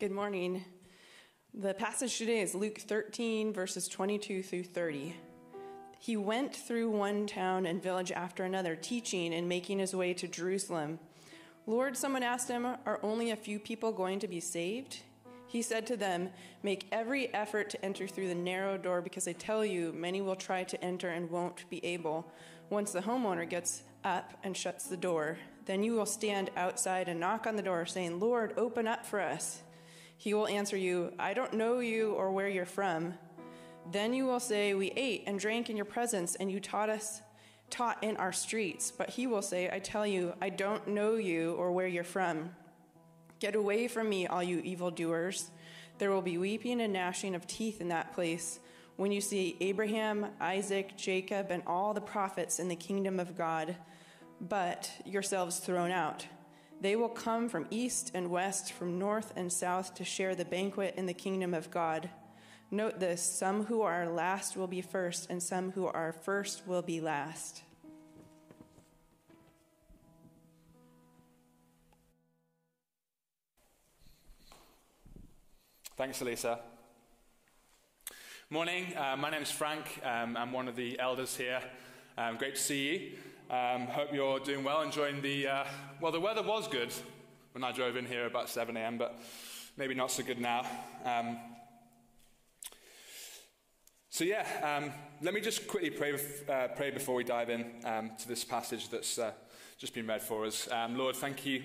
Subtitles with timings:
[0.00, 0.64] Good morning.
[1.54, 5.14] The passage today is Luke 13, verses 22 through 30.
[6.00, 10.26] He went through one town and village after another, teaching and making his way to
[10.26, 10.98] Jerusalem.
[11.68, 14.98] Lord, someone asked him, Are only a few people going to be saved?
[15.46, 16.30] He said to them,
[16.64, 20.34] Make every effort to enter through the narrow door, because I tell you, many will
[20.34, 22.32] try to enter and won't be able.
[22.68, 27.20] Once the homeowner gets up and shuts the door, then you will stand outside and
[27.20, 29.62] knock on the door, saying, Lord, open up for us.
[30.24, 33.12] He will answer you, I don't know you or where you're from.
[33.92, 37.20] Then you will say, We ate and drank in your presence, and you taught us
[37.68, 38.90] taught in our streets.
[38.90, 42.54] But he will say, I tell you, I don't know you or where you're from.
[43.38, 45.50] Get away from me, all you evildoers.
[45.98, 48.60] There will be weeping and gnashing of teeth in that place
[48.96, 53.76] when you see Abraham, Isaac, Jacob, and all the prophets in the kingdom of God,
[54.40, 56.24] but yourselves thrown out.
[56.80, 60.94] They will come from east and west, from north and south to share the banquet
[60.96, 62.10] in the kingdom of God.
[62.70, 66.82] Note this some who are last will be first, and some who are first will
[66.82, 67.62] be last.
[75.96, 76.58] Thanks, Elisa.
[78.50, 80.00] Morning, uh, my name is Frank.
[80.04, 81.62] Um, I'm one of the elders here.
[82.18, 83.12] Um, great to see you.
[83.50, 85.46] Um, hope you're doing well, enjoying the.
[85.46, 85.64] Uh,
[86.00, 86.90] well, the weather was good
[87.52, 89.20] when I drove in here about 7 a.m., but
[89.76, 90.66] maybe not so good now.
[91.04, 91.38] Um,
[94.08, 98.12] so, yeah, um, let me just quickly pray, uh, pray before we dive in um,
[98.18, 99.32] to this passage that's uh,
[99.76, 100.66] just been read for us.
[100.72, 101.64] Um, Lord, thank you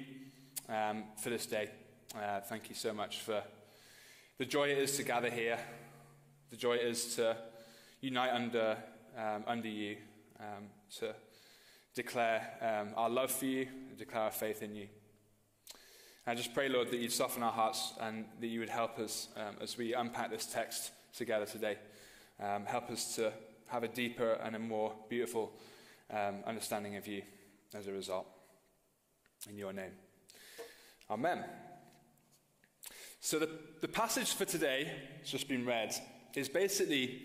[0.67, 1.69] um, for this day.
[2.14, 3.41] Uh, thank you so much for
[4.38, 5.58] the joy it is to gather here,
[6.49, 7.38] the joy it is to
[8.02, 8.77] unite under,
[9.47, 9.95] under you,
[10.97, 11.16] to
[11.95, 14.87] declare um, our love for you, declare our faith in you.
[16.25, 18.99] And I just pray, Lord, that you'd soften our hearts and that you would help
[18.99, 21.77] us um, as we unpack this text together today.
[22.39, 23.33] Um, help us to
[23.67, 25.52] have a deeper and a more beautiful
[26.11, 27.23] um, understanding of you
[27.73, 28.27] as a result.
[29.49, 29.91] In your name.
[31.09, 31.43] Amen.
[33.21, 33.49] So, the,
[33.81, 35.95] the passage for today, it's just been read,
[36.35, 37.21] is basically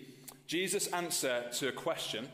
[0.47, 2.27] Jesus' answer to a question,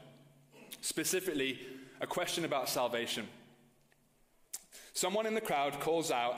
[0.82, 1.60] specifically
[2.02, 3.28] a question about salvation.
[4.92, 6.36] Someone in the crowd calls out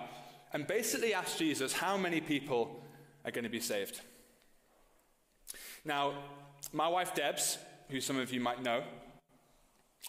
[0.53, 2.83] and basically asks Jesus how many people
[3.25, 4.01] are going to be saved.
[5.83, 6.13] Now,
[6.71, 7.57] my wife Debs,
[7.89, 8.83] who some of you might know,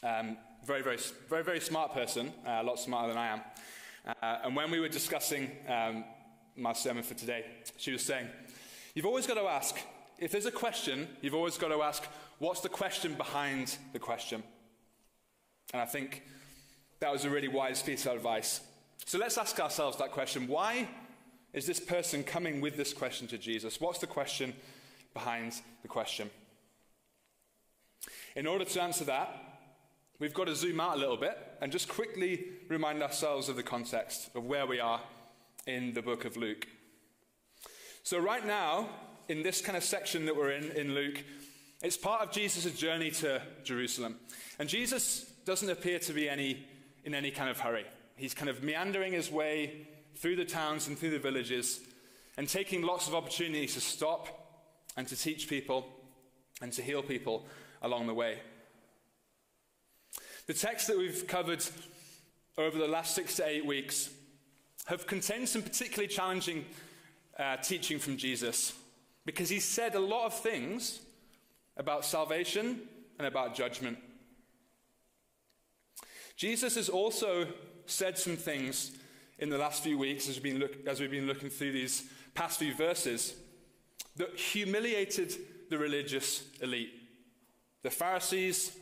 [0.03, 0.99] um, very, very,
[1.29, 3.41] very, very smart person, uh, a lot smarter than I am.
[4.07, 6.05] Uh, and when we were discussing um,
[6.57, 7.45] my sermon for today.
[7.77, 8.29] She was saying,
[8.95, 9.77] You've always got to ask,
[10.19, 12.05] if there's a question, you've always got to ask,
[12.39, 14.43] what's the question behind the question?
[15.75, 16.23] And I think
[17.01, 18.61] that was a really wise piece of advice.
[19.07, 20.89] So let's ask ourselves that question why
[21.53, 23.81] is this person coming with this question to Jesus?
[23.81, 24.55] What's the question
[25.15, 26.31] behind the question?
[28.37, 29.37] In order to answer that,
[30.21, 33.65] we've got to zoom out a little bit and just quickly remind ourselves of the
[33.65, 35.01] context of where we are
[35.67, 36.69] in the book of Luke.
[38.05, 38.91] So, right now,
[39.29, 41.25] in this kind of section that we're in, in Luke,
[41.83, 44.21] it's part of Jesus' journey to Jerusalem.
[44.61, 46.67] And Jesus doesn't appear to be any,
[47.05, 47.87] in any kind of hurry.
[48.17, 51.81] He's kind of meandering his way through the towns and through the villages
[52.37, 54.29] and taking lots of opportunities to stop
[54.97, 55.87] and to teach people
[56.63, 57.47] and to heal people
[57.83, 58.39] along the way.
[60.47, 61.65] The text that we've covered
[62.57, 64.11] over the last six to eight weeks
[64.87, 66.65] have contained some particularly challenging
[67.39, 68.73] uh, teaching from Jesus
[69.25, 71.01] because he said a lot of things
[71.77, 72.83] about salvation
[73.19, 73.99] and about judgment.
[76.37, 77.47] Jesus has also
[77.87, 78.93] said some things
[79.39, 82.05] in the last few weeks as we've been, look, as we've been looking through these
[82.35, 83.35] past few verses
[84.17, 85.35] that humiliated
[85.71, 86.93] the religious elite,
[87.83, 88.77] the Pharisees,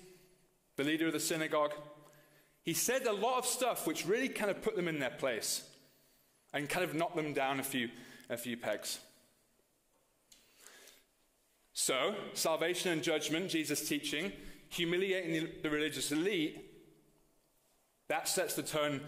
[0.77, 1.73] the leader of the synagogue.
[2.63, 5.65] He said a lot of stuff which really kind of put them in their place
[6.53, 7.89] and kind of knocked them down a few,
[8.31, 8.99] a few pegs.
[11.73, 14.33] So, salvation and judgment, Jesus' teaching,
[14.69, 16.72] humiliating the religious elite,
[18.13, 19.01] that sets the tone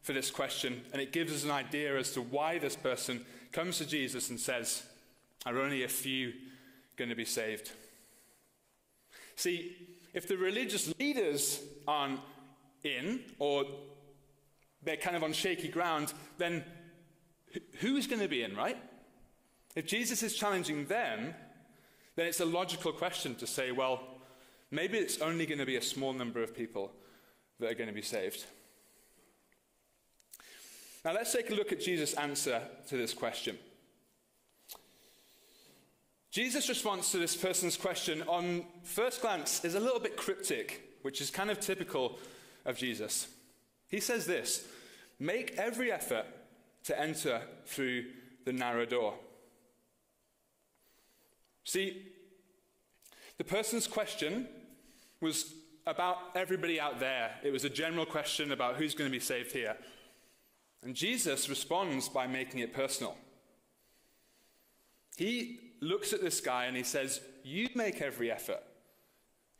[0.00, 3.78] for this question, and it gives us an idea as to why this person comes
[3.78, 4.82] to Jesus and says,
[5.46, 6.32] Are only a few
[6.96, 7.70] going to be saved?
[9.36, 9.76] See,
[10.12, 12.18] if the religious leaders aren't
[12.82, 13.64] in, or
[14.82, 16.64] they're kind of on shaky ground, then
[17.78, 18.76] who's going to be in, right?
[19.76, 21.32] If Jesus is challenging them,
[22.16, 24.00] then it's a logical question to say, well,
[24.72, 26.90] maybe it's only going to be a small number of people
[27.62, 28.44] that are going to be saved.
[31.04, 33.56] Now let's take a look at Jesus' answer to this question.
[36.30, 41.20] Jesus' response to this person's question, on first glance, is a little bit cryptic, which
[41.20, 42.18] is kind of typical
[42.64, 43.28] of Jesus.
[43.88, 44.66] He says this
[45.18, 46.26] Make every effort
[46.84, 48.06] to enter through
[48.44, 49.14] the narrow door.
[51.64, 52.06] See,
[53.38, 54.48] the person's question
[55.20, 55.52] was
[55.86, 57.32] about everybody out there.
[57.42, 59.76] It was a general question about who's going to be saved here.
[60.82, 63.16] And Jesus responds by making it personal.
[65.16, 68.62] He looks at this guy and he says, You make every effort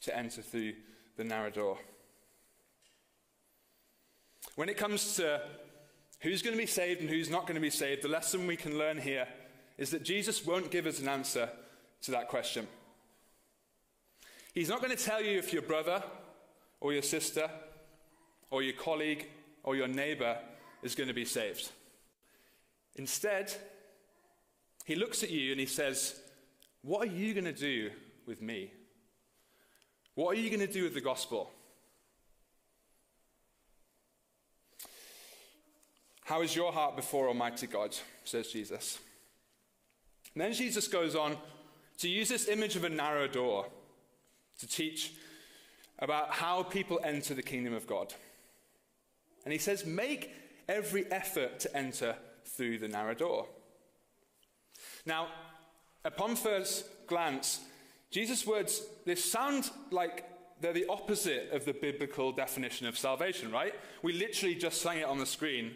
[0.03, 0.75] to enter through
[1.17, 1.79] the narrow door.
[4.57, 5.41] When it comes to
[6.21, 8.57] who's going to be saved and who's not going to be saved, the lesson we
[8.57, 9.27] can learn here
[9.79, 11.49] is that Jesus won't give us an answer
[12.03, 12.67] to that question.
[14.53, 16.03] He's not going to tell you if your brother
[16.81, 17.49] or your sister
[18.51, 19.27] or your colleague
[19.63, 20.37] or your neighbor
[20.83, 21.71] is going to be saved.
[22.97, 23.55] Instead,
[24.85, 26.21] he looks at you and he says,
[26.83, 27.91] What are you going to do
[28.27, 28.73] with me?
[30.15, 31.51] What are you going to do with the gospel?
[36.25, 37.97] How is your heart before Almighty God?
[38.25, 38.99] says Jesus.
[40.35, 41.37] And then Jesus goes on
[41.99, 43.67] to use this image of a narrow door
[44.62, 45.12] to teach
[45.99, 48.14] about how people enter the kingdom of God.
[49.44, 50.32] And he says, Make
[50.69, 53.47] every effort to enter through the narrow door.
[55.05, 55.29] Now,
[56.05, 57.61] upon first glance,
[58.11, 60.25] Jesus' words, they sound like
[60.61, 63.75] they're the opposite of the biblical definition of salvation, right?
[64.03, 65.75] We literally just sang it on the screen.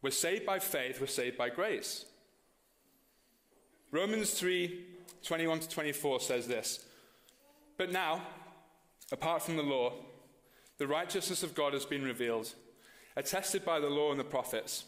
[0.00, 2.04] We're saved by faith, we're saved by grace.
[3.90, 4.86] Romans 3
[5.24, 6.84] 21 to 24 says this
[7.82, 8.22] But now,
[9.10, 9.94] apart from the law,
[10.78, 12.54] the righteousness of God has been revealed,
[13.16, 14.84] attested by the law and the prophets.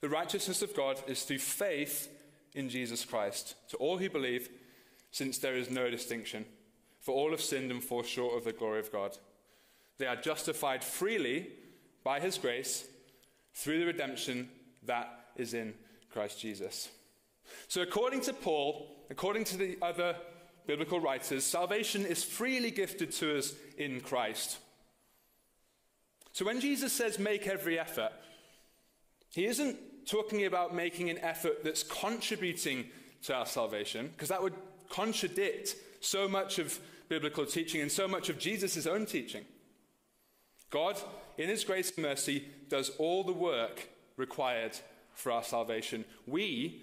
[0.00, 2.08] The righteousness of God is through faith
[2.54, 4.48] in Jesus Christ to all who believe,
[5.10, 6.44] since there is no distinction.
[7.00, 9.18] For all have sinned and fall short of the glory of God.
[9.98, 11.48] They are justified freely
[12.04, 12.86] by his grace
[13.54, 14.50] through the redemption
[14.84, 15.74] that is in
[16.12, 16.90] Christ Jesus.
[17.66, 20.14] So, according to Paul, according to the other
[20.66, 24.58] biblical writers, salvation is freely gifted to us in Christ.
[26.32, 28.12] So, when Jesus says make every effort,
[29.30, 32.86] he isn't talking about making an effort that's contributing
[33.22, 34.54] to our salvation, because that would
[34.88, 36.78] contradict so much of
[37.08, 39.44] biblical teaching and so much of Jesus' own teaching.
[40.70, 40.96] God,
[41.38, 44.76] in His grace and mercy, does all the work required
[45.14, 46.04] for our salvation.
[46.26, 46.82] We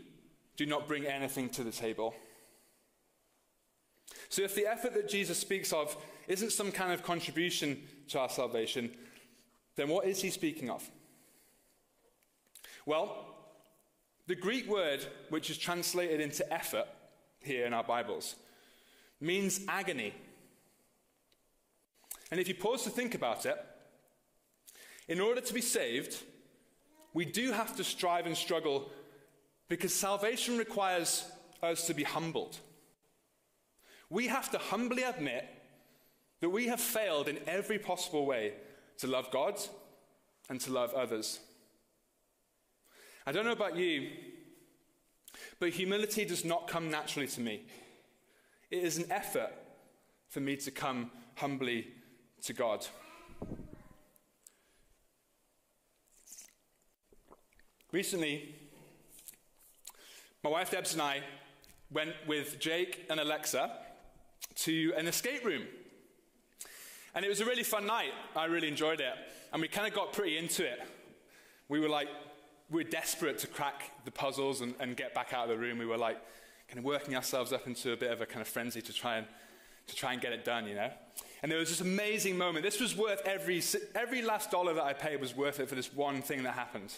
[0.57, 2.15] do not bring anything to the table.
[4.29, 5.95] So, if the effort that Jesus speaks of
[6.27, 8.91] isn't some kind of contribution to our salvation,
[9.75, 10.89] then what is he speaking of?
[12.85, 13.25] Well,
[14.27, 16.87] the Greek word, which is translated into effort
[17.39, 18.35] here in our Bibles,
[19.19, 20.13] means agony.
[22.31, 23.57] And if you pause to think about it,
[25.07, 26.17] in order to be saved,
[27.13, 28.89] we do have to strive and struggle
[29.67, 31.29] because salvation requires
[31.61, 32.59] us to be humbled.
[34.13, 35.43] We have to humbly admit
[36.39, 38.53] that we have failed in every possible way
[38.99, 39.59] to love God
[40.51, 41.39] and to love others.
[43.25, 44.11] I don't know about you,
[45.59, 47.63] but humility does not come naturally to me.
[48.69, 49.51] It is an effort
[50.29, 51.87] for me to come humbly
[52.43, 52.85] to God.
[57.91, 58.53] Recently,
[60.43, 61.23] my wife Debs and I
[61.89, 63.79] went with Jake and Alexa
[64.55, 65.63] to an escape room.
[67.15, 68.11] And it was a really fun night.
[68.35, 69.13] I really enjoyed it.
[69.51, 70.79] And we kind of got pretty into it.
[71.69, 72.09] We were like
[72.69, 75.77] we were desperate to crack the puzzles and, and get back out of the room.
[75.77, 76.17] We were like
[76.67, 79.17] kind of working ourselves up into a bit of a kind of frenzy to try
[79.17, 79.27] and,
[79.87, 80.89] to try and get it done, you know?
[81.43, 82.63] And there was this amazing moment.
[82.63, 83.61] This was worth every,
[83.93, 86.97] every last dollar that I paid was worth it for this one thing that happened.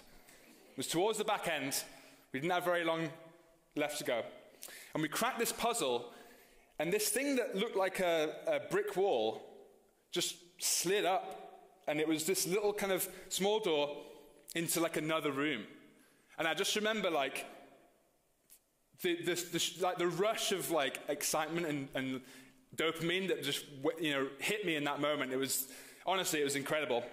[0.71, 1.83] It was towards the back end.
[2.31, 3.09] We didn't have very long
[3.75, 4.23] left to go.
[4.93, 6.13] And we cracked this puzzle,
[6.79, 9.41] and this thing that looked like a, a brick wall
[10.11, 11.41] just slid up.
[11.87, 13.95] And it was this little kind of small door
[14.55, 15.63] into like another room.
[16.37, 17.45] And I just remember like
[19.01, 22.21] the, the, the, like the rush of like excitement and, and
[22.75, 23.65] dopamine that just
[23.99, 25.31] you know hit me in that moment.
[25.31, 25.67] It was
[26.05, 27.03] honestly it was incredible.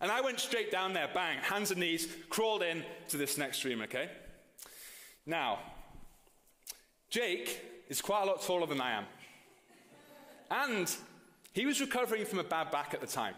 [0.00, 3.64] And I went straight down there, bang, hands and knees, crawled in to this next
[3.64, 3.80] room.
[3.82, 4.10] Okay.
[5.24, 5.58] Now,
[7.08, 9.04] Jake is quite a lot taller than I am,
[10.50, 10.94] and
[11.52, 13.34] he was recovering from a bad back at the time.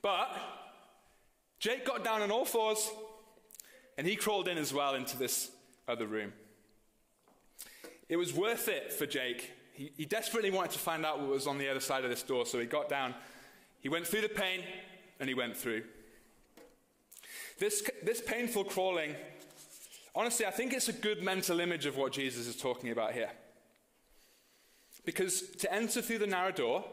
[0.00, 0.36] But
[1.58, 2.90] Jake got down on all fours
[3.96, 5.50] and he crawled in as well into this
[5.86, 6.32] other room.
[8.08, 9.52] It was worth it for Jake.
[9.72, 12.22] He, he desperately wanted to find out what was on the other side of this
[12.22, 13.14] door, so he got down.
[13.80, 14.62] He went through the pain
[15.20, 15.84] and he went through.
[17.58, 19.14] This, this painful crawling,
[20.14, 23.30] honestly, I think it's a good mental image of what Jesus is talking about here.
[25.04, 26.84] Because to enter through the narrow door,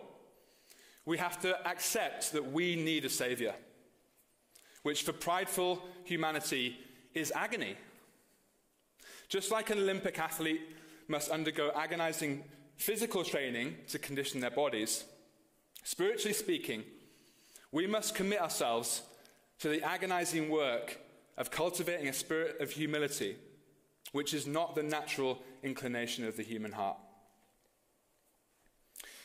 [1.05, 3.53] we have to accept that we need a Savior,
[4.83, 6.77] which for prideful humanity
[7.13, 7.75] is agony.
[9.27, 10.61] Just like an Olympic athlete
[11.07, 12.43] must undergo agonizing
[12.77, 15.03] physical training to condition their bodies,
[15.83, 16.83] spiritually speaking,
[17.71, 19.03] we must commit ourselves
[19.59, 20.97] to the agonizing work
[21.39, 23.37] of cultivating a spirit of humility,
[24.11, 26.97] which is not the natural inclination of the human heart.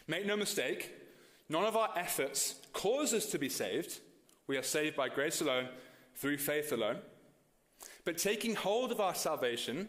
[0.07, 0.93] Make no mistake,
[1.49, 3.99] none of our efforts cause us to be saved.
[4.47, 5.69] We are saved by grace alone,
[6.15, 6.99] through faith alone.
[8.05, 9.89] But taking hold of our salvation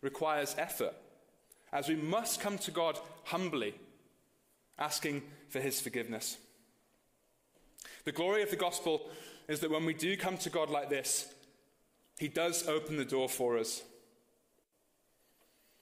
[0.00, 0.94] requires effort,
[1.72, 3.74] as we must come to God humbly,
[4.78, 6.36] asking for his forgiveness.
[8.04, 9.08] The glory of the gospel
[9.48, 11.33] is that when we do come to God like this,
[12.18, 13.82] he does open the door for us.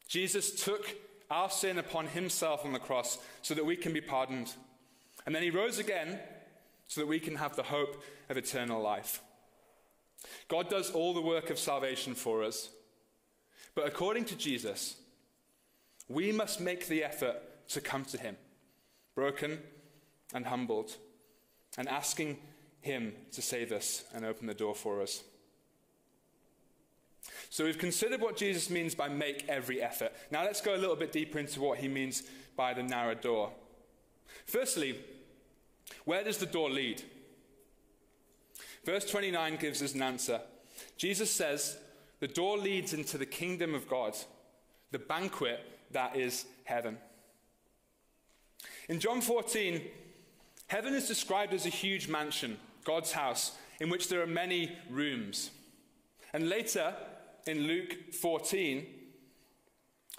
[0.09, 0.95] Jesus took
[1.31, 4.53] our sin upon himself on the cross so that we can be pardoned.
[5.25, 6.19] And then he rose again
[6.89, 9.23] so that we can have the hope of eternal life.
[10.49, 12.69] God does all the work of salvation for us.
[13.75, 14.97] But according to Jesus,
[16.09, 17.37] we must make the effort
[17.71, 18.37] to come to him,
[19.15, 19.59] broken
[20.35, 20.97] and humbled,
[21.79, 22.37] and asking
[22.81, 25.23] him to save us and open the door for us.
[27.50, 30.12] So we've considered what Jesus means by make every effort.
[30.31, 32.23] Now let's go a little bit deeper into what he means
[32.57, 33.52] by the narrow door.
[34.47, 34.99] Firstly,
[36.05, 37.02] where does the door lead?
[38.85, 40.41] Verse 29 gives us an answer.
[40.97, 41.79] Jesus says,
[42.21, 44.17] The door leads into the kingdom of God,
[44.91, 45.61] the banquet
[45.93, 46.99] that is heaven.
[48.88, 49.83] In John 14,
[50.67, 55.50] heaven is described as a huge mansion, God's house, in which there are many rooms.
[56.33, 56.95] And later,
[57.46, 58.87] in Luke 14,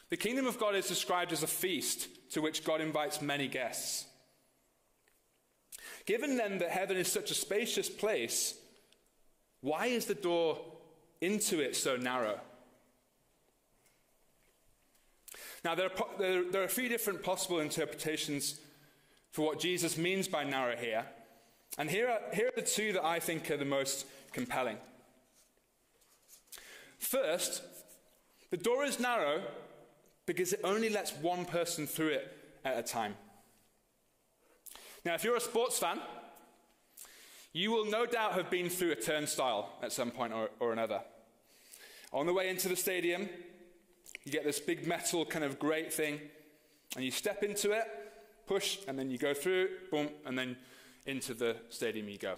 [0.09, 4.05] the kingdom of God is described as a feast to which God invites many guests.
[6.05, 8.55] Given then that heaven is such a spacious place,
[9.61, 10.59] why is the door
[11.21, 12.39] into it so narrow?
[15.63, 18.59] Now, there are, there, there are a few different possible interpretations
[19.31, 21.05] for what Jesus means by narrow here.
[21.77, 24.77] And here are, here are the two that I think are the most compelling.
[27.03, 27.61] First,
[28.49, 29.41] the door is narrow
[30.25, 32.31] because it only lets one person through it
[32.63, 33.15] at a time.
[35.05, 35.99] Now, if you're a sports fan,
[37.51, 41.01] you will no doubt have been through a turnstile at some point or, or another.
[42.13, 43.27] On the way into the stadium,
[44.23, 46.21] you get this big metal kind of grate thing,
[46.95, 47.83] and you step into it,
[48.47, 50.55] push, and then you go through, boom, and then
[51.05, 52.35] into the stadium you go.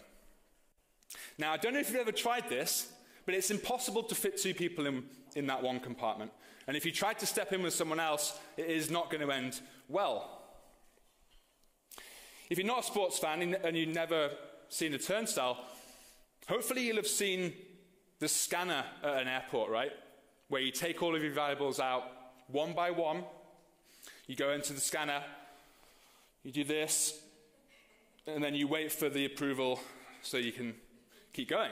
[1.37, 2.91] Now, I don't know if you've ever tried this,
[3.25, 5.03] but it's impossible to fit two people in,
[5.35, 6.31] in that one compartment.
[6.67, 9.31] And if you try to step in with someone else, it is not going to
[9.31, 10.41] end well.
[12.49, 14.31] If you're not a sports fan and you've never
[14.69, 15.57] seen a turnstile,
[16.47, 17.53] hopefully you'll have seen
[18.19, 19.91] the scanner at an airport, right?
[20.47, 22.03] Where you take all of your valuables out
[22.47, 23.23] one by one.
[24.27, 25.21] You go into the scanner,
[26.43, 27.19] you do this,
[28.27, 29.79] and then you wait for the approval
[30.21, 30.73] so you can
[31.33, 31.71] keep going.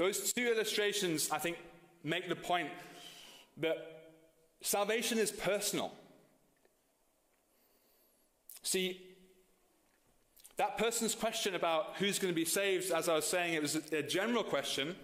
[0.00, 1.58] Those two illustrations, I think,
[2.02, 2.70] make the point
[3.58, 3.76] that
[4.62, 5.92] salvation is personal.
[8.62, 9.02] See,
[10.56, 13.74] that person's question about who's going to be saved, as I was saying, it was
[13.74, 14.96] a general question.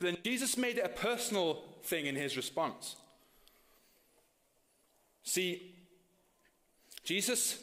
[0.00, 2.96] But then Jesus made it a personal thing in his response.
[5.22, 5.72] See,
[7.04, 7.60] Jesus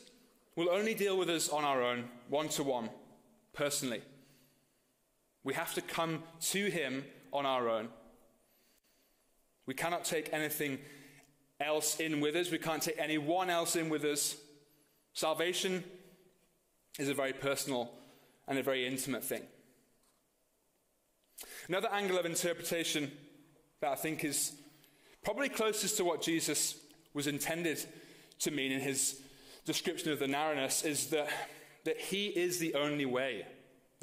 [0.56, 2.90] will only deal with us on our own, one to one,
[3.52, 4.02] personally.
[5.44, 7.90] We have to come to him on our own.
[9.66, 10.80] We cannot take anything
[11.60, 12.52] else in with us.
[12.52, 14.36] We can't take anyone else in with us.
[15.14, 15.84] Salvation
[17.00, 17.92] is a very personal
[18.48, 19.44] and a very intimate thing.
[21.68, 23.12] Another angle of interpretation
[23.82, 24.54] that I think is
[25.24, 26.76] probably closest to what Jesus
[27.14, 27.84] was intended
[28.40, 29.22] to mean in his
[29.66, 31.30] description of the narrowness is that,
[31.86, 33.46] that he is the only way,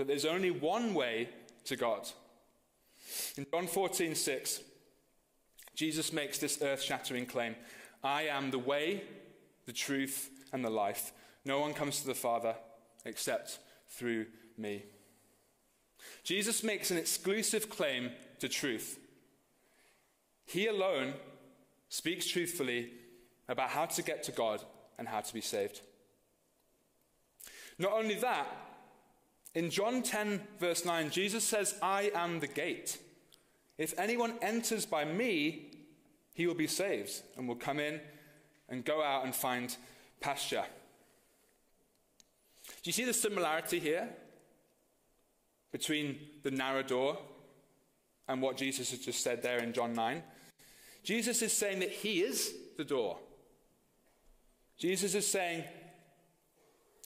[0.00, 1.28] that there's only one way
[1.66, 2.08] to God.
[3.36, 4.60] In John 14, 6,
[5.74, 7.54] Jesus makes this earth shattering claim
[8.02, 9.02] I am the way,
[9.66, 11.12] the truth, and the life.
[11.44, 12.54] No one comes to the Father
[13.04, 13.58] except
[13.90, 14.24] through
[14.56, 14.84] me.
[16.24, 18.98] Jesus makes an exclusive claim to truth.
[20.46, 21.12] He alone
[21.90, 22.90] speaks truthfully
[23.50, 24.64] about how to get to God
[24.98, 25.82] and how to be saved.
[27.78, 28.46] Not only that,
[29.54, 32.98] in John 10, verse 9, Jesus says, I am the gate.
[33.78, 35.70] If anyone enters by me,
[36.34, 38.00] he will be saved and will come in
[38.68, 39.76] and go out and find
[40.20, 40.64] pasture.
[42.66, 44.08] Do you see the similarity here
[45.72, 47.18] between the narrow door
[48.28, 50.22] and what Jesus has just said there in John 9?
[51.02, 53.18] Jesus is saying that he is the door.
[54.78, 55.64] Jesus is saying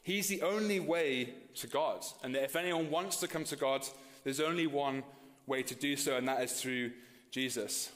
[0.04, 3.84] he's the only way to God, and that if anyone wants to come to God,
[4.22, 5.02] there's only one
[5.46, 6.92] way to do so, and that is through
[7.32, 7.90] Jesus.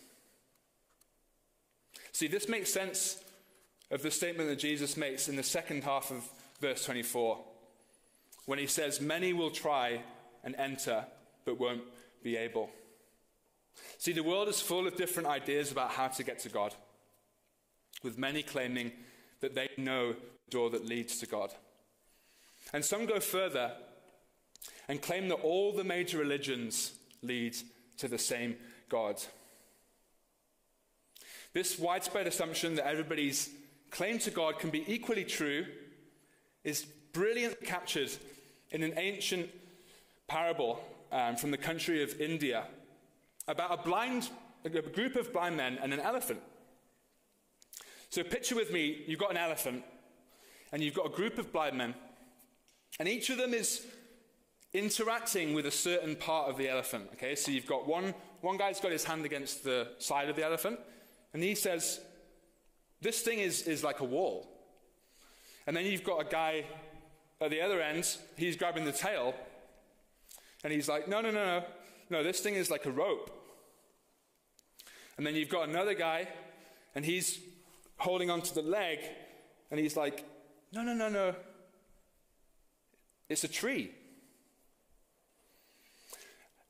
[2.12, 3.22] See, this makes sense
[3.92, 6.24] of the statement that Jesus makes in the second half of
[6.60, 7.38] verse 24
[8.46, 10.02] when he says, Many will try
[10.42, 11.04] and enter,
[11.44, 11.82] but won't
[12.22, 12.70] be able.
[13.98, 16.74] See, the world is full of different ideas about how to get to God,
[18.02, 18.92] with many claiming
[19.40, 21.52] that they know the door that leads to God.
[22.72, 23.72] And some go further
[24.88, 27.56] and claim that all the major religions lead
[27.98, 28.56] to the same
[28.88, 29.22] God.
[31.52, 33.50] This widespread assumption that everybody's
[33.90, 35.66] claim to God can be equally true
[36.64, 38.10] is brilliantly captured
[38.70, 39.48] in an ancient
[40.26, 42.66] parable um, from the country of India
[43.46, 44.28] about a blind
[44.64, 46.40] a group of blind men and an elephant.
[48.10, 49.84] So picture with me, you've got an elephant
[50.72, 51.94] and you've got a group of blind men,
[52.98, 53.86] and each of them is
[54.72, 57.08] interacting with a certain part of the elephant.
[57.14, 60.44] Okay, so you've got one, one guy's got his hand against the side of the
[60.44, 60.78] elephant,
[61.32, 62.00] and he says,
[63.00, 64.48] This thing is, is like a wall.
[65.66, 66.64] And then you've got a guy
[67.40, 69.34] at the other end, he's grabbing the tail,
[70.64, 71.64] and he's like, No, no, no, no.
[72.10, 73.30] No, this thing is like a rope.
[75.16, 76.28] And then you've got another guy,
[76.94, 77.38] and he's
[77.96, 79.00] holding onto the leg,
[79.70, 80.24] and he's like,
[80.72, 81.34] No, no, no, no.
[83.28, 83.92] It's a tree.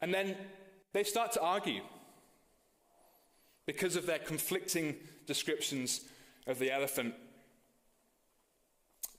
[0.00, 0.36] And then
[0.92, 1.82] they start to argue
[3.66, 6.00] because of their conflicting descriptions
[6.46, 7.14] of the elephant.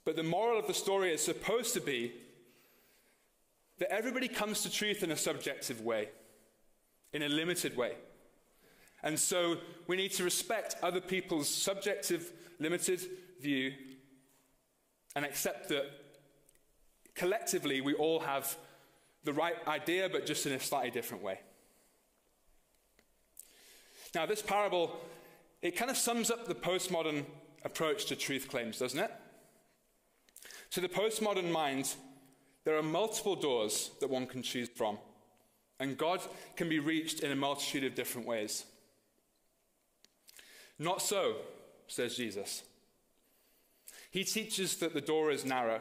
[0.04, 2.12] But the moral of the story is supposed to be
[3.78, 6.08] that everybody comes to truth in a subjective way,
[7.12, 7.94] in a limited way.
[9.02, 13.00] And so we need to respect other people's subjective, limited
[13.40, 13.72] view
[15.16, 15.86] and accept that
[17.14, 18.56] collectively we all have
[19.24, 21.40] the right idea, but just in a slightly different way.
[24.14, 24.98] Now, this parable,
[25.62, 27.24] it kind of sums up the postmodern
[27.64, 29.12] approach to truth claims, doesn't it?
[30.72, 31.94] To the postmodern mind,
[32.64, 34.98] there are multiple doors that one can choose from,
[35.78, 36.20] and God
[36.56, 38.64] can be reached in a multitude of different ways.
[40.78, 41.36] Not so,
[41.86, 42.62] says Jesus.
[44.10, 45.80] He teaches that the door is narrow.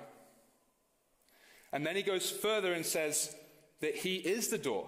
[1.71, 3.35] And then he goes further and says
[3.81, 4.87] that he is the door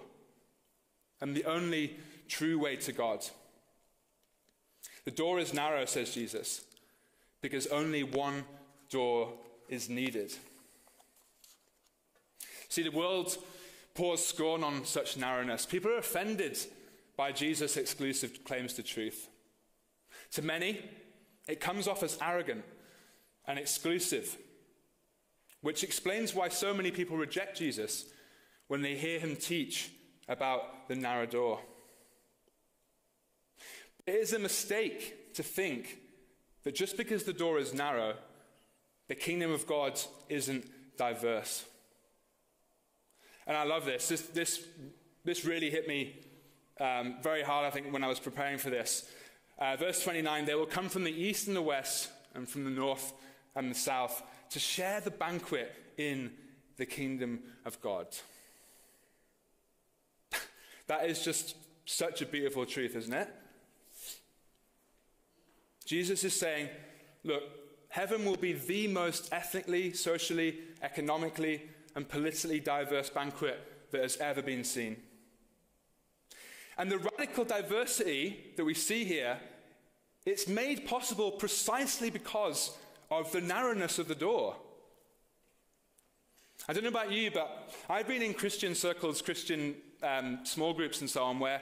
[1.20, 1.96] and the only
[2.28, 3.24] true way to God.
[5.04, 6.64] The door is narrow, says Jesus,
[7.40, 8.44] because only one
[8.90, 9.32] door
[9.68, 10.32] is needed.
[12.68, 13.36] See, the world
[13.94, 15.66] pours scorn on such narrowness.
[15.66, 16.58] People are offended
[17.16, 19.28] by Jesus' exclusive claims to truth.
[20.32, 20.80] To many,
[21.46, 22.64] it comes off as arrogant
[23.46, 24.38] and exclusive,
[25.62, 28.06] which explains why so many people reject Jesus
[28.66, 29.90] when they hear him teach
[30.28, 31.60] about the narrow door.
[34.06, 35.98] It is a mistake to think
[36.64, 38.14] that just because the door is narrow,
[39.08, 41.64] the kingdom of God isn't diverse.
[43.46, 44.08] And I love this.
[44.08, 44.64] This, this,
[45.24, 46.20] this really hit me
[46.80, 49.08] um, very hard, I think, when I was preparing for this.
[49.58, 52.70] Uh, verse 29 They will come from the east and the west, and from the
[52.70, 53.12] north
[53.54, 54.22] and the south,
[54.52, 56.30] to share the banquet in
[56.76, 58.06] the kingdom of God.
[60.86, 63.28] that is just such a beautiful truth, isn't it?
[65.84, 66.68] Jesus is saying,
[67.24, 67.42] look,
[67.88, 71.62] heaven will be the most ethnically, socially, economically,
[71.94, 74.96] and politically diverse banquet that has ever been seen.
[76.78, 79.38] And the radical diversity that we see here,
[80.24, 82.76] it's made possible precisely because
[83.20, 84.56] of the narrowness of the door.
[86.68, 91.00] I don't know about you, but I've been in Christian circles, Christian um, small groups,
[91.00, 91.60] and so on, where,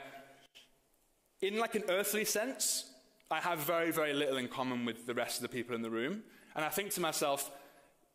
[1.41, 2.91] in like an earthly sense,
[3.31, 5.89] I have very, very little in common with the rest of the people in the
[5.89, 6.23] room.
[6.55, 7.49] And I think to myself,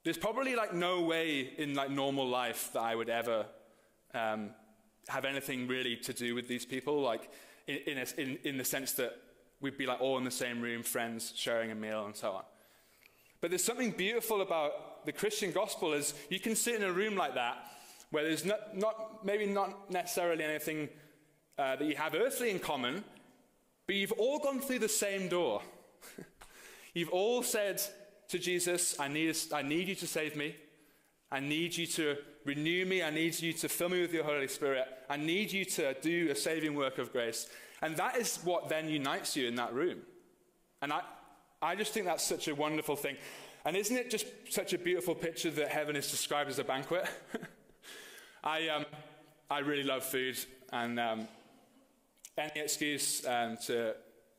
[0.04, 3.46] there's probably like no way in like normal life that I would ever
[4.14, 4.50] um,
[5.08, 7.30] have anything really to do with these people, like
[7.66, 9.16] in, in, a, in, in the sense that
[9.60, 12.44] we'd be like all in the same room, friends, sharing a meal, and so on.
[13.46, 17.14] But there's something beautiful about the Christian gospel is you can sit in a room
[17.14, 17.56] like that
[18.10, 20.88] where there's not, not maybe not necessarily anything
[21.56, 23.04] uh, that you have earthly in common,
[23.86, 25.62] but you've all gone through the same door.
[26.92, 27.80] you've all said
[28.30, 30.56] to Jesus, I need, I need you to save me.
[31.30, 33.00] I need you to renew me.
[33.04, 34.88] I need you to fill me with your Holy Spirit.
[35.08, 37.48] I need you to do a saving work of grace.
[37.80, 39.98] And that is what then unites you in that room.
[40.82, 41.02] And I,
[41.62, 43.16] I just think that's such a wonderful thing.
[43.64, 47.06] And isn't it just such a beautiful picture that heaven is described as a banquet?
[48.44, 48.84] I, um,
[49.50, 50.38] I really love food,
[50.72, 51.28] and um,
[52.36, 53.94] any excuse um, to,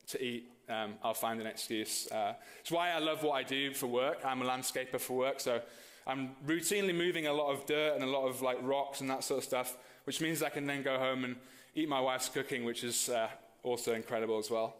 [0.08, 2.10] to eat, um, I'll find an excuse.
[2.10, 4.20] Uh, it's why I love what I do for work.
[4.24, 5.60] I'm a landscaper for work, so
[6.06, 9.24] I'm routinely moving a lot of dirt and a lot of like rocks and that
[9.24, 11.36] sort of stuff, which means I can then go home and
[11.74, 13.28] eat my wife's cooking, which is uh,
[13.64, 14.76] also incredible as well.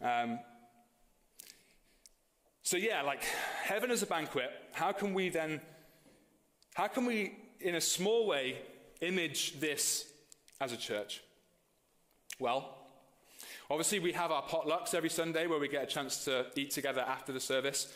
[0.00, 0.40] Um,
[2.66, 3.22] so yeah, like
[3.62, 4.50] heaven is a banquet.
[4.72, 5.60] How can we then,
[6.74, 8.58] how can we, in a small way,
[9.00, 10.10] image this
[10.60, 11.22] as a church?
[12.40, 12.76] Well,
[13.70, 17.02] obviously we have our potlucks every Sunday where we get a chance to eat together
[17.02, 17.94] after the service.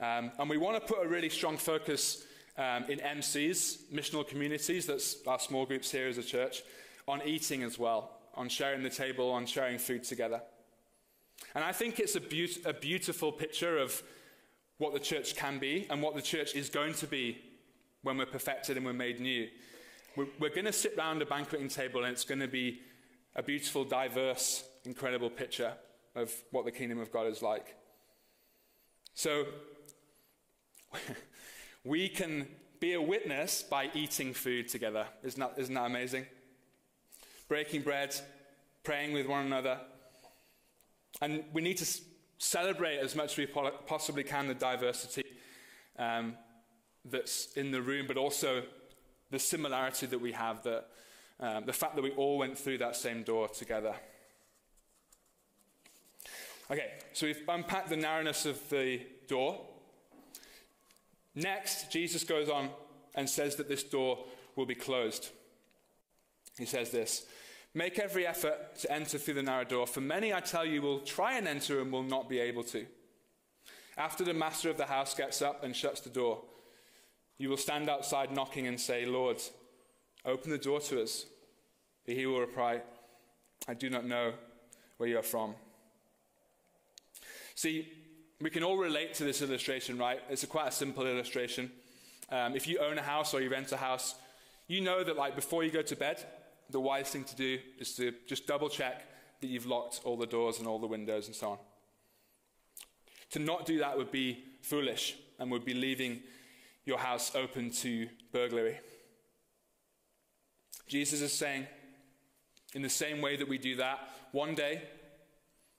[0.00, 2.24] Um, and we want to put a really strong focus
[2.56, 6.64] um, in MCs, missional communities, that's our small groups here as a church,
[7.06, 10.42] on eating as well, on sharing the table, on sharing food together.
[11.54, 14.02] And I think it's a, be- a beautiful picture of
[14.78, 17.38] what the church can be and what the church is going to be
[18.02, 19.48] when we're perfected and we're made new.
[20.16, 22.80] We're, we're going to sit round a banqueting table and it's going to be
[23.34, 25.72] a beautiful, diverse, incredible picture
[26.14, 27.74] of what the kingdom of God is like.
[29.14, 29.46] So,
[31.84, 32.46] we can
[32.80, 35.06] be a witness by eating food together.
[35.24, 36.26] Isn't that, isn't that amazing?
[37.48, 38.14] Breaking bread,
[38.84, 39.80] praying with one another.
[41.20, 41.86] And we need to
[42.38, 43.46] celebrate as much as we
[43.86, 45.24] possibly can the diversity
[45.98, 46.36] um,
[47.04, 48.62] that's in the room, but also
[49.30, 50.86] the similarity that we have, that,
[51.40, 53.94] um, the fact that we all went through that same door together.
[56.70, 59.60] Okay, so we've unpacked the narrowness of the door.
[61.34, 62.70] Next, Jesus goes on
[63.14, 65.30] and says that this door will be closed.
[66.58, 67.26] He says this
[67.74, 71.00] Make every effort to enter through the narrow door, for many, I tell you, will
[71.00, 72.86] try and enter and will not be able to.
[73.96, 76.42] After the master of the house gets up and shuts the door,
[77.36, 79.40] you will stand outside knocking and say, Lord,
[80.24, 81.26] open the door to us.
[82.06, 82.80] But he will reply,
[83.68, 84.32] I do not know
[84.96, 85.54] where you are from.
[87.54, 87.88] See,
[88.40, 90.20] we can all relate to this illustration, right?
[90.30, 91.70] It's a quite a simple illustration.
[92.30, 94.14] Um, if you own a house or you rent a house,
[94.68, 96.24] you know that like before you go to bed,
[96.70, 99.04] the wise thing to do is to just double check
[99.40, 101.58] that you've locked all the doors and all the windows and so on.
[103.30, 106.20] To not do that would be foolish and would be leaving
[106.84, 108.78] your house open to burglary.
[110.86, 111.66] Jesus is saying,
[112.74, 113.98] in the same way that we do that,
[114.32, 114.82] one day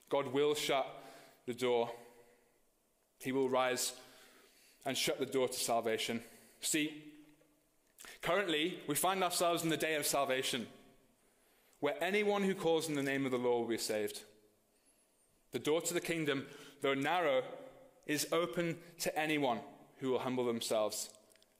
[0.09, 0.87] God will shut
[1.45, 1.89] the door
[3.19, 3.93] he will rise
[4.85, 6.21] and shut the door to salvation.
[6.61, 7.03] See,
[8.21, 10.67] currently, we find ourselves in the day of salvation,
[11.79, 14.21] where anyone who calls in the name of the Lord will be saved.
[15.51, 16.45] The door to the kingdom,
[16.81, 17.43] though narrow,
[18.05, 19.59] is open to anyone
[19.97, 21.09] who will humble themselves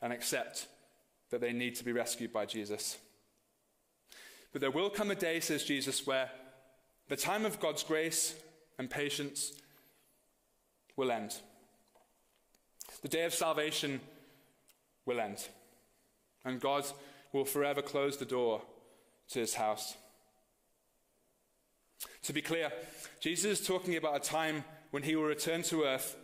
[0.01, 0.67] and accept
[1.29, 2.97] that they need to be rescued by Jesus.
[4.51, 6.29] But there will come a day, says Jesus, where
[7.07, 8.35] the time of God's grace
[8.77, 9.53] and patience
[10.95, 11.35] will end.
[13.01, 14.01] The day of salvation
[15.05, 15.47] will end,
[16.43, 16.85] and God
[17.31, 18.61] will forever close the door
[19.29, 19.95] to his house.
[22.23, 22.71] To be clear,
[23.19, 26.15] Jesus is talking about a time when he will return to earth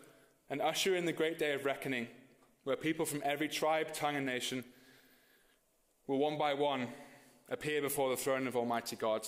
[0.50, 2.08] and usher in the great day of reckoning,
[2.64, 4.64] where people from every tribe, tongue, and nation
[6.08, 6.88] will one by one
[7.50, 9.28] appear before the throne of Almighty God.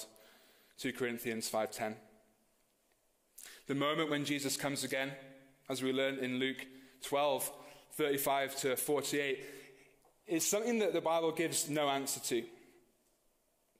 [0.78, 1.96] 2 Corinthians 5:10.
[3.68, 5.12] The moment when Jesus comes again,
[5.70, 6.66] as we learn in Luke
[7.02, 7.52] 12,
[7.94, 9.44] 35 to 48,
[10.28, 12.44] is something that the Bible gives no answer to.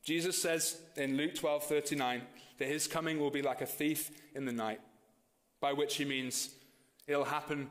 [0.04, 2.22] Jesus says in Luke 12, 39,
[2.58, 4.80] that his coming will be like a thief in the night,
[5.60, 6.50] by which he means
[7.08, 7.70] it'll happen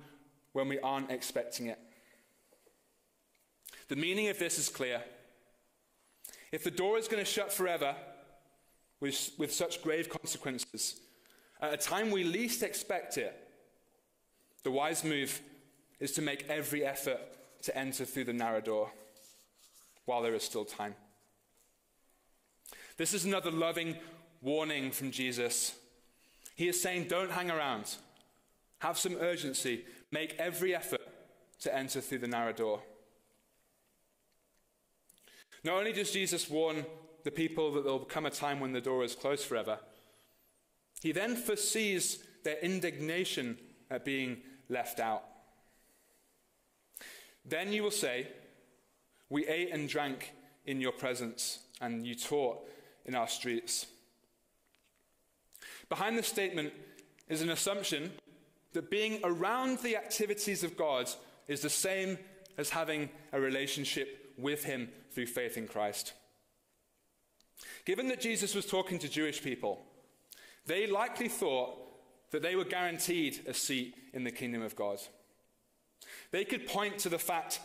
[0.52, 1.78] when we aren't expecting it.
[3.88, 5.02] The meaning of this is clear.
[6.52, 7.94] If the door is going to shut forever
[9.00, 11.00] with, with such grave consequences,
[11.60, 13.34] at a time we least expect it,
[14.62, 15.40] the wise move
[16.00, 17.20] is to make every effort
[17.62, 18.90] to enter through the narrow door
[20.04, 20.94] while there is still time.
[22.96, 23.96] This is another loving
[24.46, 25.74] warning from Jesus.
[26.54, 27.96] He is saying, Don't hang around.
[28.78, 29.84] Have some urgency.
[30.12, 31.02] Make every effort
[31.60, 32.80] to enter through the narrow door.
[35.64, 36.86] Not only does Jesus warn
[37.24, 39.80] the people that there will come a time when the door is closed forever,
[41.02, 43.58] he then foresees their indignation
[43.90, 45.24] at being left out.
[47.44, 48.28] Then you will say,
[49.28, 50.32] We ate and drank
[50.66, 52.58] in your presence, and you taught
[53.04, 53.86] in our streets.
[55.88, 56.72] Behind this statement
[57.28, 58.12] is an assumption
[58.72, 61.08] that being around the activities of God
[61.48, 62.18] is the same
[62.58, 66.12] as having a relationship with Him through faith in Christ.
[67.84, 69.82] Given that Jesus was talking to Jewish people,
[70.66, 71.78] they likely thought
[72.32, 74.98] that they were guaranteed a seat in the kingdom of God.
[76.32, 77.60] They could point to the fact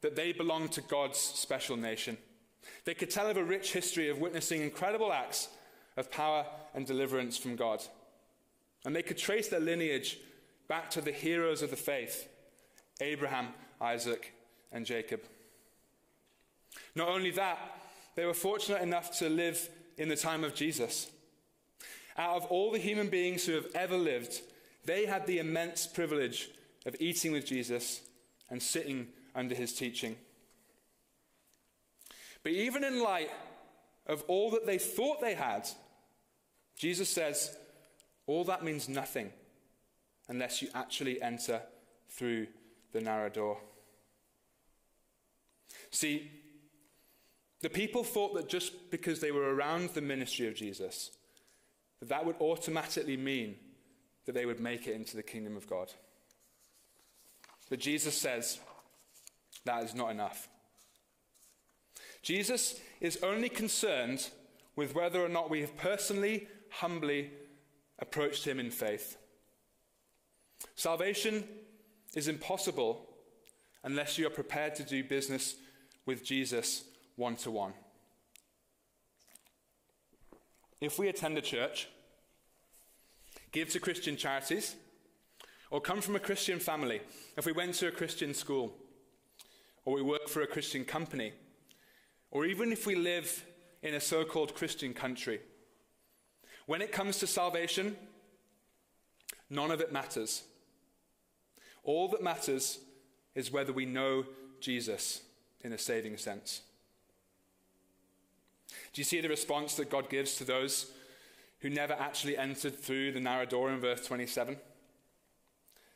[0.00, 2.16] that they belonged to God's special nation.
[2.84, 5.48] They could tell of a rich history of witnessing incredible acts
[5.98, 7.82] of power and deliverance from God.
[8.86, 10.18] And they could trace their lineage
[10.68, 12.28] back to the heroes of the faith
[13.00, 13.48] Abraham,
[13.80, 14.32] Isaac,
[14.72, 15.20] and Jacob.
[16.94, 17.58] Not only that,
[18.16, 21.10] they were fortunate enough to live in the time of Jesus.
[22.16, 24.40] Out of all the human beings who have ever lived,
[24.84, 26.48] they had the immense privilege
[26.86, 28.00] of eating with Jesus
[28.50, 30.16] and sitting under his teaching.
[32.42, 33.30] But even in light
[34.06, 35.68] of all that they thought they had,
[36.78, 37.56] Jesus says,
[38.26, 39.32] all that means nothing
[40.28, 41.62] unless you actually enter
[42.08, 42.46] through
[42.92, 43.58] the narrow door.
[45.90, 46.30] See,
[47.60, 51.10] the people thought that just because they were around the ministry of Jesus,
[52.00, 53.56] that that would automatically mean
[54.26, 55.90] that they would make it into the kingdom of God.
[57.70, 58.60] But Jesus says
[59.64, 60.48] that is not enough.
[62.22, 64.28] Jesus is only concerned
[64.76, 67.30] with whether or not we have personally, humbly
[67.98, 69.16] approached him in faith.
[70.74, 71.44] Salvation
[72.14, 73.06] is impossible
[73.84, 75.56] unless you are prepared to do business
[76.06, 76.84] with Jesus
[77.16, 77.72] one to one.
[80.80, 81.88] If we attend a church,
[83.50, 84.76] give to Christian charities,
[85.70, 87.00] or come from a Christian family,
[87.36, 88.72] if we went to a Christian school,
[89.84, 91.32] or we work for a Christian company,
[92.30, 93.44] or even if we live
[93.82, 95.40] in a so called Christian country,
[96.68, 97.96] when it comes to salvation,
[99.48, 100.42] none of it matters.
[101.82, 102.78] All that matters
[103.34, 104.26] is whether we know
[104.60, 105.22] Jesus
[105.62, 106.60] in a saving sense.
[108.92, 110.92] Do you see the response that God gives to those
[111.60, 114.58] who never actually entered through the narrow door in verse 27?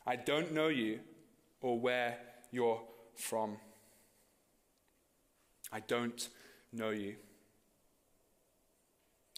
[0.07, 1.01] I don't know you
[1.61, 2.17] or where
[2.51, 2.81] you're
[3.15, 3.59] from.
[5.71, 6.31] I don't
[6.73, 7.17] know you.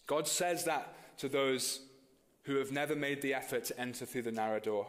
[0.07, 1.81] God says that to those
[2.43, 4.87] who have never made the effort to enter through the narrow door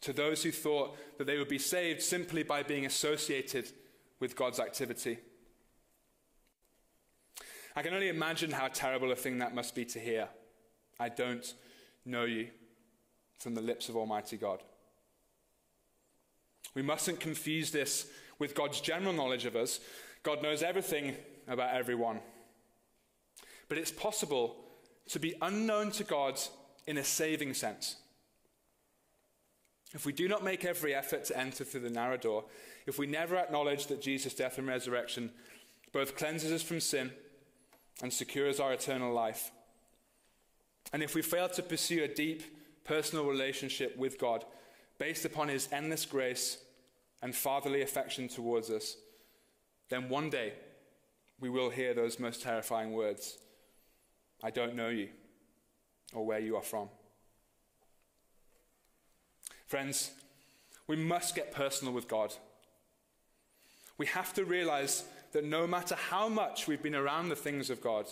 [0.00, 3.70] to those who thought that they would be saved simply by being associated
[4.20, 5.18] with God's activity.
[7.74, 10.28] I can only imagine how terrible a thing that must be to hear.
[10.98, 11.52] I don't
[12.04, 12.48] know you
[13.38, 14.62] from the lips of Almighty God.
[16.74, 18.06] We mustn't confuse this
[18.38, 19.80] with God's general knowledge of us.
[20.22, 22.20] God knows everything about everyone.
[23.68, 24.56] But it's possible
[25.08, 26.38] to be unknown to God
[26.86, 27.96] in a saving sense.
[29.94, 32.44] If we do not make every effort to enter through the narrow door,
[32.86, 35.30] if we never acknowledge that Jesus' death and resurrection
[35.92, 37.10] both cleanses us from sin
[38.02, 39.50] and secures our eternal life,
[40.92, 42.42] and if we fail to pursue a deep
[42.84, 44.44] personal relationship with God
[44.98, 46.58] based upon his endless grace
[47.22, 48.96] and fatherly affection towards us,
[49.90, 50.54] then one day
[51.40, 53.38] we will hear those most terrifying words
[54.42, 55.08] I don't know you
[56.12, 56.88] or where you are from.
[59.66, 60.12] Friends,
[60.86, 62.32] we must get personal with God.
[63.98, 67.82] We have to realize that no matter how much we've been around the things of
[67.82, 68.06] God,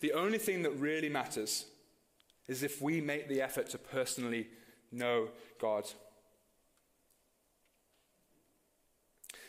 [0.00, 1.64] the only thing that really matters
[2.46, 4.48] is if we make the effort to personally
[4.92, 5.84] know God.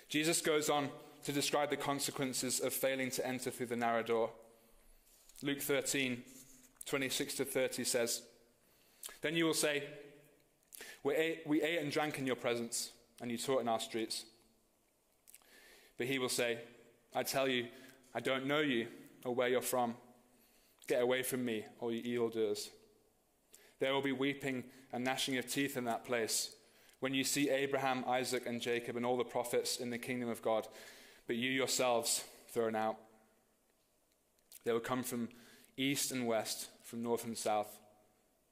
[0.10, 0.89] Jesus goes on
[1.25, 4.30] to describe the consequences of failing to enter through the narrow door.
[5.41, 6.24] Luke 13,
[6.86, 8.21] 26 to 30 says,
[9.21, 9.84] Then you will say,
[11.04, 14.26] we ate, we ate and drank in your presence, and you taught in our streets.
[15.98, 16.60] But he will say,
[17.13, 17.67] I tell you,
[18.13, 18.88] I don't know you
[19.24, 19.95] or where you're from.
[20.88, 22.69] Get away from me, all you evildoers.
[23.80, 26.56] There will be weeping and gnashing of teeth in that place,
[27.00, 30.41] when you see Abraham, Isaac, and Jacob and all the prophets in the kingdom of
[30.41, 30.67] God,
[31.28, 32.98] but you yourselves thrown out.
[34.65, 35.30] They will come from
[35.78, 37.80] east and west, from north and south,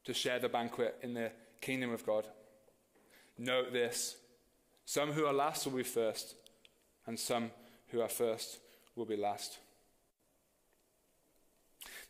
[0.06, 2.28] to share the banquet in the kingdom of God.
[3.38, 4.16] Note this
[4.86, 6.36] some who are last will be first,
[7.06, 7.52] and some
[7.88, 8.60] who are first
[8.96, 9.58] will be last.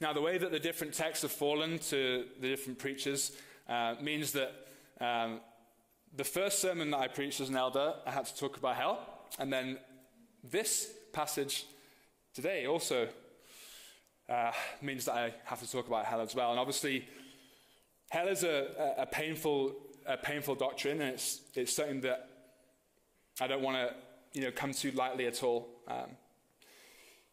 [0.01, 3.31] Now, the way that the different texts have fallen to the different preachers
[3.69, 4.53] uh, means that
[4.99, 5.39] um,
[6.15, 8.99] the first sermon that I preached as an elder, I had to talk about hell.
[9.39, 9.77] And then
[10.43, 11.65] this passage
[12.33, 13.07] today also
[14.29, 16.51] uh, means that I have to talk about hell as well.
[16.51, 17.07] And obviously,
[18.09, 22.29] hell is a, a, painful, a painful doctrine, and it's, it's something that
[23.41, 23.95] I don't want to
[24.33, 25.67] you know, come too lightly at all.
[25.87, 26.11] Um,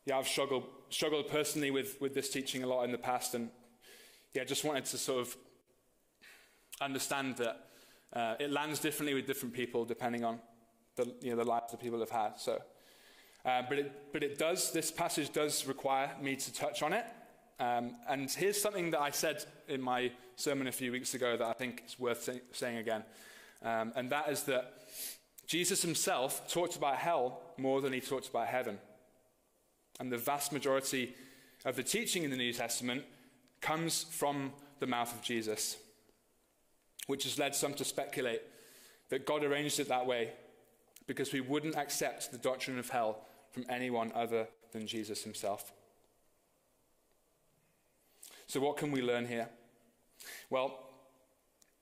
[0.07, 3.51] yeah, I've struggled, struggled personally with, with this teaching a lot in the past, and
[4.35, 5.37] yeah, just wanted to sort of
[6.81, 7.67] understand that
[8.13, 10.41] uh, it lands differently with different people depending on
[10.97, 12.39] the, you know, the lives that people have had.
[12.39, 12.61] So,
[13.45, 17.05] uh, but, it, but it does, this passage does require me to touch on it.
[17.59, 21.47] Um, and here's something that I said in my sermon a few weeks ago that
[21.47, 23.05] I think is worth say, saying again.
[23.63, 24.75] Um, and that is that
[25.47, 28.79] Jesus himself talked about hell more than he talked about heaven.
[29.99, 31.15] And the vast majority
[31.65, 33.05] of the teaching in the New Testament
[33.61, 35.77] comes from the mouth of Jesus
[37.11, 38.41] which has led some to speculate
[39.09, 40.31] that God arranged it that way
[41.09, 45.73] because we wouldn't accept the doctrine of hell from anyone other than Jesus himself.
[48.47, 49.49] So, what can we learn here?
[50.49, 50.79] Well,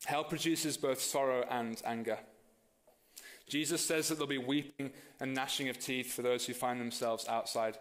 [0.04, 2.18] hell produces both sorrow and anger.
[3.48, 7.26] Jesus says that there'll be weeping and gnashing of teeth for those who find themselves
[7.28, 7.78] outside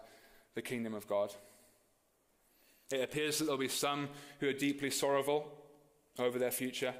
[0.54, 1.34] the kingdom of God.
[2.90, 4.08] It appears that there'll be some
[4.40, 5.46] who are deeply sorrowful
[6.18, 6.94] over their future,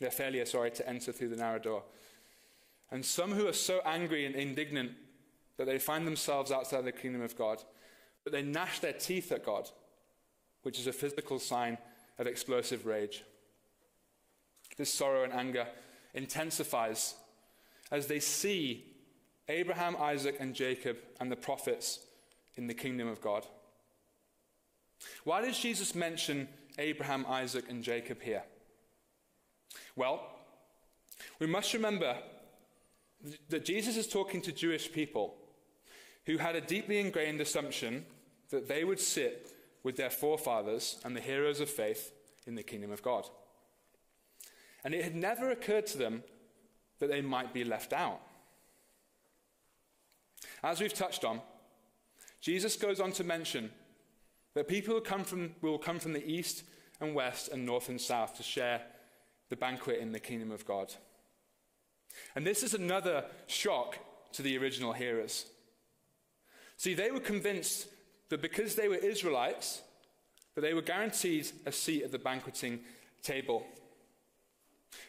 [0.00, 1.82] their failure, sorry, to enter through the narrow door.
[2.90, 4.92] And some who are so angry and indignant
[5.58, 7.62] that they find themselves outside the kingdom of God,
[8.24, 9.68] but they gnash their teeth at God,
[10.62, 11.76] which is a physical sign
[12.18, 13.24] of explosive rage.
[14.76, 15.66] This sorrow and anger
[16.14, 17.14] intensifies
[17.90, 18.84] as they see
[19.48, 22.00] Abraham, Isaac, and Jacob and the prophets
[22.56, 23.44] in the kingdom of God.
[25.24, 28.42] Why does Jesus mention Abraham, Isaac, and Jacob here?
[29.96, 30.22] Well,
[31.40, 32.16] we must remember
[33.48, 35.34] that Jesus is talking to Jewish people
[36.28, 38.04] who had a deeply ingrained assumption
[38.50, 39.50] that they would sit
[39.82, 42.12] with their forefathers and the heroes of faith
[42.46, 43.26] in the kingdom of God.
[44.84, 46.22] And it had never occurred to them
[46.98, 48.20] that they might be left out.
[50.62, 51.40] As we've touched on,
[52.42, 53.70] Jesus goes on to mention
[54.52, 56.62] that people will come from, will come from the east
[57.00, 58.82] and west and north and south to share
[59.48, 60.92] the banquet in the kingdom of God.
[62.36, 63.98] And this is another shock
[64.32, 65.46] to the original hearers.
[66.78, 67.88] See, they were convinced
[68.30, 69.82] that because they were Israelites,
[70.54, 72.80] that they were guaranteed a seat at the banqueting
[73.22, 73.66] table.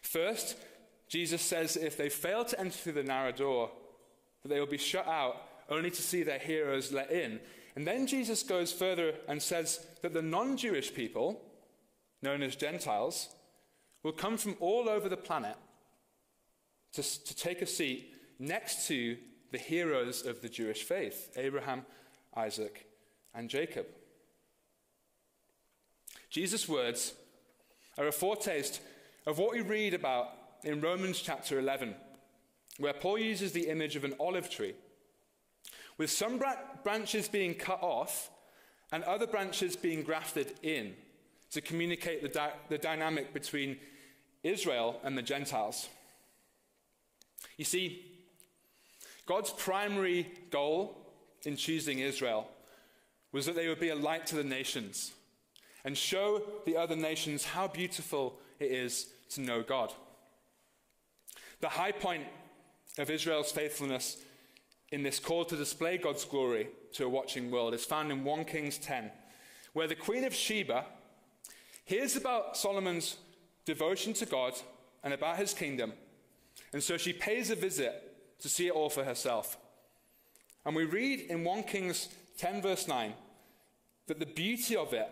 [0.02, 0.58] First,
[1.08, 3.72] Jesus says that if they fail to enter through the narrow door,
[4.42, 5.38] that they will be shut out
[5.70, 7.40] only to see their heroes let in.
[7.76, 11.40] And then Jesus goes further and says that the non Jewish people,
[12.22, 13.30] known as Gentiles,
[14.02, 15.56] will come from all over the planet
[16.94, 19.18] to, to take a seat next to
[19.52, 21.86] the heroes of the Jewish faith Abraham,
[22.36, 22.88] Isaac,
[23.34, 23.86] and Jacob.
[26.30, 27.14] Jesus' words
[27.98, 28.82] are a foretaste
[29.26, 30.30] of what we read about
[30.64, 31.96] in Romans chapter 11,
[32.78, 34.76] where Paul uses the image of an olive tree,
[35.98, 36.42] with some
[36.84, 38.30] branches being cut off
[38.92, 40.96] and other branches being grafted in
[41.52, 43.78] to communicate the, di- the dynamic between
[44.44, 45.90] Israel and the Gentiles.
[47.58, 48.09] You see,
[49.30, 50.98] God's primary goal
[51.44, 52.48] in choosing Israel
[53.32, 55.12] was that they would be a light to the nations
[55.86, 59.94] and show the other nations how beautiful it is to know God.
[61.62, 62.24] The high point
[62.98, 64.18] of Israel's faithfulness
[64.92, 68.46] in this call to display God's glory to a watching world is found in 1
[68.46, 69.12] Kings 10,
[69.74, 70.86] where the Queen of Sheba
[71.86, 73.18] hears about Solomon's
[73.64, 74.54] devotion to God
[75.04, 75.94] and about his kingdom.
[76.74, 78.09] And so she pays a visit
[78.40, 79.58] to see it all for herself.
[80.66, 83.14] And we read in 1 Kings 10, verse 9,
[84.08, 85.10] that the beauty of it,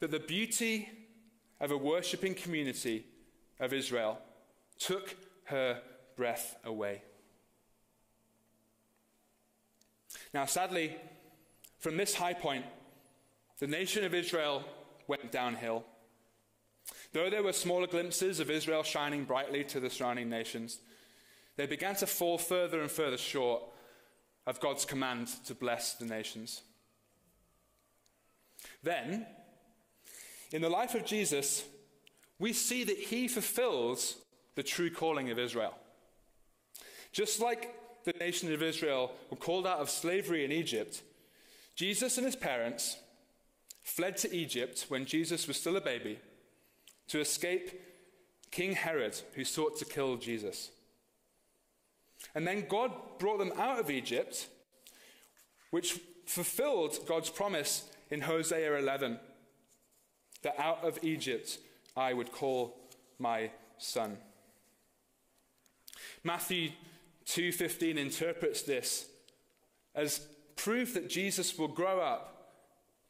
[0.00, 0.88] that the beauty
[1.60, 3.04] of a worshipping community
[3.60, 4.18] of Israel
[4.78, 5.80] took her
[6.16, 7.02] breath away.
[10.34, 10.96] Now, sadly,
[11.78, 12.64] from this high point,
[13.58, 14.64] the nation of Israel
[15.06, 15.84] went downhill.
[17.12, 20.80] Though there were smaller glimpses of Israel shining brightly to the surrounding nations,
[21.56, 23.62] they began to fall further and further short
[24.46, 26.62] of God's command to bless the nations.
[28.82, 29.26] Then,
[30.52, 31.64] in the life of Jesus,
[32.38, 34.16] we see that he fulfills
[34.54, 35.74] the true calling of Israel.
[37.12, 41.02] Just like the nation of Israel were called out of slavery in Egypt,
[41.74, 42.98] Jesus and his parents
[43.82, 46.18] fled to Egypt when Jesus was still a baby
[47.08, 47.80] to escape
[48.50, 50.70] King Herod, who sought to kill Jesus.
[52.36, 54.46] And then God brought them out of Egypt,
[55.70, 59.18] which fulfilled God's promise in Hosea 11
[60.42, 61.56] that out of Egypt
[61.96, 62.78] I would call
[63.18, 64.18] my son.
[66.22, 66.72] Matthew
[67.24, 69.08] 2:15 interprets this
[69.94, 72.52] as proof that Jesus will grow up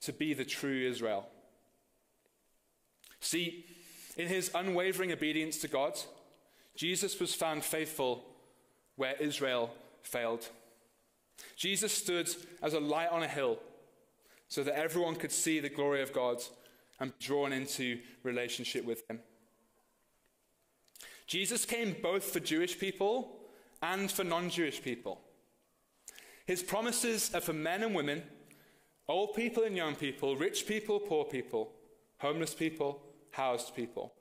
[0.03, 1.29] to be the true Israel.
[3.19, 3.67] See,
[4.17, 5.99] in his unwavering obedience to God,
[6.77, 8.36] Jesus was found faithful
[8.97, 9.71] where Israel
[10.03, 10.49] failed.
[11.57, 12.29] Jesus stood
[12.63, 13.59] as a light on a hill
[14.49, 16.43] so that everyone could see the glory of God
[16.99, 19.21] and be drawn into relationship with him.
[21.27, 23.37] Jesus came both for Jewish people
[23.83, 25.21] and for non Jewish people.
[26.47, 28.23] His promises are for men and women,
[29.09, 31.73] old people and young people, rich people, poor people,
[32.19, 34.13] homeless people, housed people.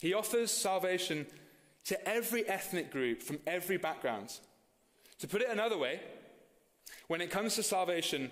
[0.00, 1.26] He offers salvation
[1.84, 4.32] to every ethnic group from every background.
[5.18, 6.00] To put it another way,
[7.08, 8.30] when it comes to salvation,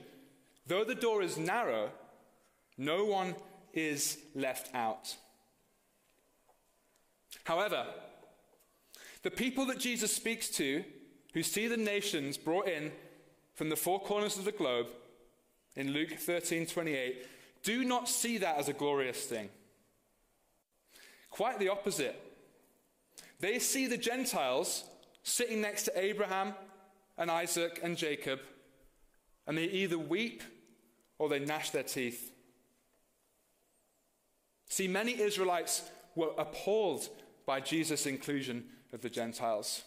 [0.66, 1.90] though the door is narrow,
[2.76, 3.34] no one
[3.72, 5.16] is left out.
[7.44, 7.86] However,
[9.22, 10.84] the people that Jesus speaks to,
[11.34, 12.90] who see the nations brought in
[13.54, 14.88] from the four corners of the globe,
[15.76, 17.26] in Luke 13 28,
[17.62, 19.48] do not see that as a glorious thing.
[21.30, 22.29] Quite the opposite.
[23.40, 24.84] They see the Gentiles
[25.22, 26.54] sitting next to Abraham
[27.16, 28.40] and Isaac and Jacob,
[29.46, 30.42] and they either weep
[31.18, 32.32] or they gnash their teeth.
[34.68, 35.82] See, many Israelites
[36.14, 37.08] were appalled
[37.46, 39.82] by Jesus' inclusion of the Gentiles.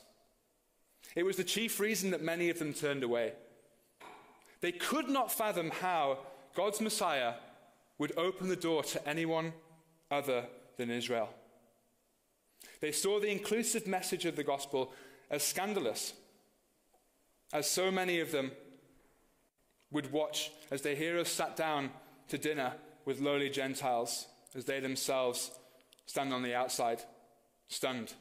[1.16, 3.34] It was the chief reason that many of them turned away.
[4.62, 6.20] They could not fathom how
[6.56, 7.34] God's Messiah
[7.98, 9.54] would open the door to anyone
[10.10, 10.46] other
[10.78, 11.30] than Israel.
[12.84, 14.92] They saw the inclusive message of the gospel
[15.32, 16.12] as scandalous,
[17.54, 18.52] as so many of them
[19.90, 21.92] would watch as their heroes sat down
[22.28, 22.74] to dinner
[23.06, 25.52] with lowly Gentiles, as they themselves
[26.08, 27.02] stand on the outside,
[27.70, 28.16] stunned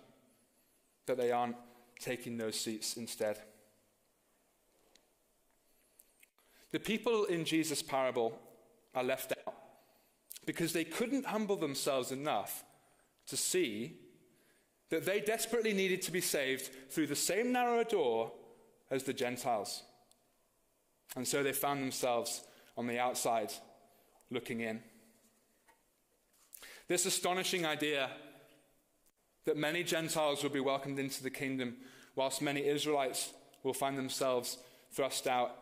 [1.07, 1.57] that they aren't
[1.99, 3.41] taking those seats instead.
[6.71, 8.39] The people in Jesus' parable
[8.95, 9.55] are left out
[10.47, 12.63] because they couldn't humble themselves enough
[13.27, 13.99] to see
[14.93, 18.31] that they desperately needed to be saved through the same narrow door
[18.91, 19.85] as the Gentiles.
[21.17, 22.43] And so they found themselves
[22.77, 23.55] on the outside
[24.31, 24.83] looking in.
[26.89, 28.11] This astonishing idea
[29.47, 31.77] that many Gentiles will be welcomed into the kingdom,
[32.15, 33.33] whilst many Israelites
[33.63, 34.59] will find themselves
[34.91, 35.57] thrust out,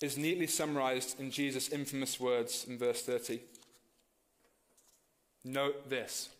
[0.00, 3.40] is neatly summarized in Jesus' infamous words in verse 30.
[5.44, 6.30] Note this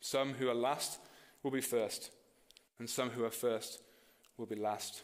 [0.00, 1.00] some who are last
[1.42, 2.10] will be first,
[2.78, 3.80] and some who are first
[4.36, 5.02] will be last.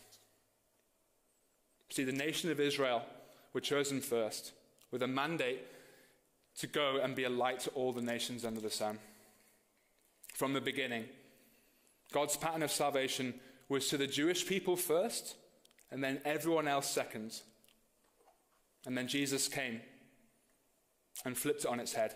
[1.90, 3.02] See, the nation of Israel
[3.52, 4.52] were chosen first
[4.90, 5.66] with a mandate
[6.58, 8.98] to go and be a light to all the nations under the sun.
[10.34, 11.04] From the beginning,
[12.12, 13.34] God's pattern of salvation
[13.68, 15.36] was to the Jewish people first,
[15.90, 17.40] and then everyone else second.
[18.86, 19.80] And then Jesus came
[21.24, 22.14] and flipped it on its head.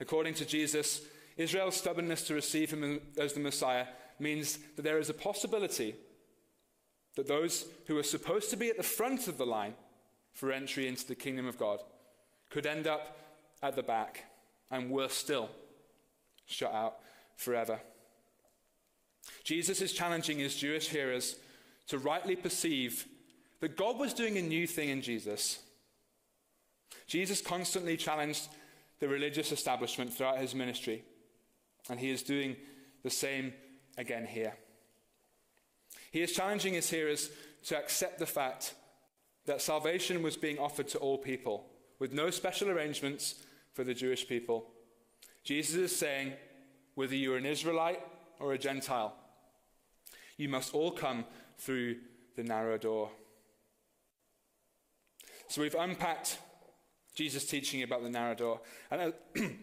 [0.00, 1.02] According to Jesus,
[1.42, 3.86] Israel's stubbornness to receive him as the Messiah
[4.18, 5.94] means that there is a possibility
[7.16, 9.74] that those who are supposed to be at the front of the line
[10.32, 11.80] for entry into the kingdom of God
[12.48, 13.18] could end up
[13.62, 14.24] at the back
[14.70, 15.50] and worse still,
[16.46, 16.96] shut out
[17.36, 17.80] forever.
[19.44, 21.36] Jesus is challenging his Jewish hearers
[21.88, 23.06] to rightly perceive
[23.60, 25.60] that God was doing a new thing in Jesus.
[27.06, 28.48] Jesus constantly challenged
[28.98, 31.04] the religious establishment throughout his ministry,
[31.88, 32.56] and he is doing
[33.02, 33.52] the same
[33.98, 34.54] again here.
[36.10, 37.30] He is challenging his hearers
[37.64, 38.74] to accept the fact
[39.46, 41.66] that salvation was being offered to all people,
[41.98, 43.36] with no special arrangements
[43.72, 44.68] for the Jewish people.
[45.44, 46.34] Jesus is saying,
[46.94, 48.00] whether you're an Israelite
[48.38, 49.14] or a Gentile,
[50.36, 51.24] you must all come
[51.58, 51.96] through
[52.36, 53.10] the narrow door.
[55.48, 56.38] So we've unpacked
[57.14, 58.60] Jesus' teaching about the narrow door.
[58.90, 59.12] And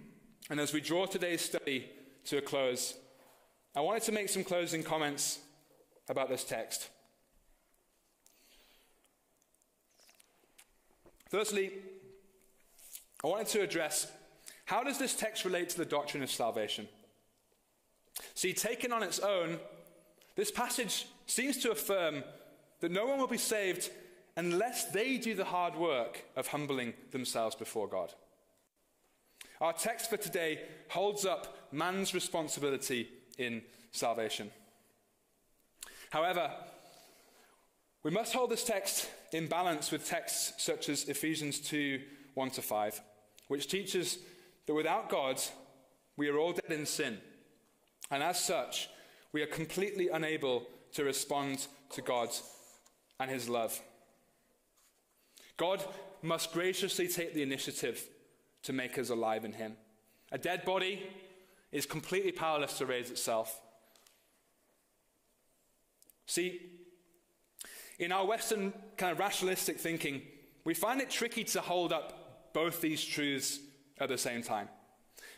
[0.50, 1.90] And as we draw today's study
[2.30, 2.94] to a close,
[3.76, 5.40] I wanted to make some closing comments
[6.10, 6.90] about this text.
[11.30, 11.72] Firstly,
[13.24, 14.12] I wanted to address
[14.66, 16.88] how does this text relate to the doctrine of salvation?
[18.36, 19.60] See, taken on its own,
[20.36, 22.24] this passage seems to affirm
[22.80, 23.90] that no one will be saved
[24.38, 28.14] unless they do the hard work of humbling themselves before God.
[29.62, 34.52] Our text for today holds up man's responsibility in salvation.
[36.12, 36.50] However,
[38.04, 42.00] we must hold this text in balance with texts such as Ephesians 2
[42.36, 43.02] 1 to 5,
[43.50, 44.20] which teaches
[44.66, 45.42] that without God,
[46.16, 47.18] we are all dead in sin.
[48.10, 48.90] And as such,
[49.34, 52.30] we are completely unable to respond to God
[53.20, 53.80] and His love.
[55.58, 55.84] God
[56.22, 58.08] must graciously take the initiative
[58.64, 59.76] to make us alive in Him.
[60.32, 61.04] A dead body
[61.72, 63.60] is completely powerless to raise itself.
[66.26, 66.62] See,
[67.98, 70.22] in our Western kind of rationalistic thinking,
[70.64, 73.60] we find it tricky to hold up both these truths
[74.00, 74.70] at the same time.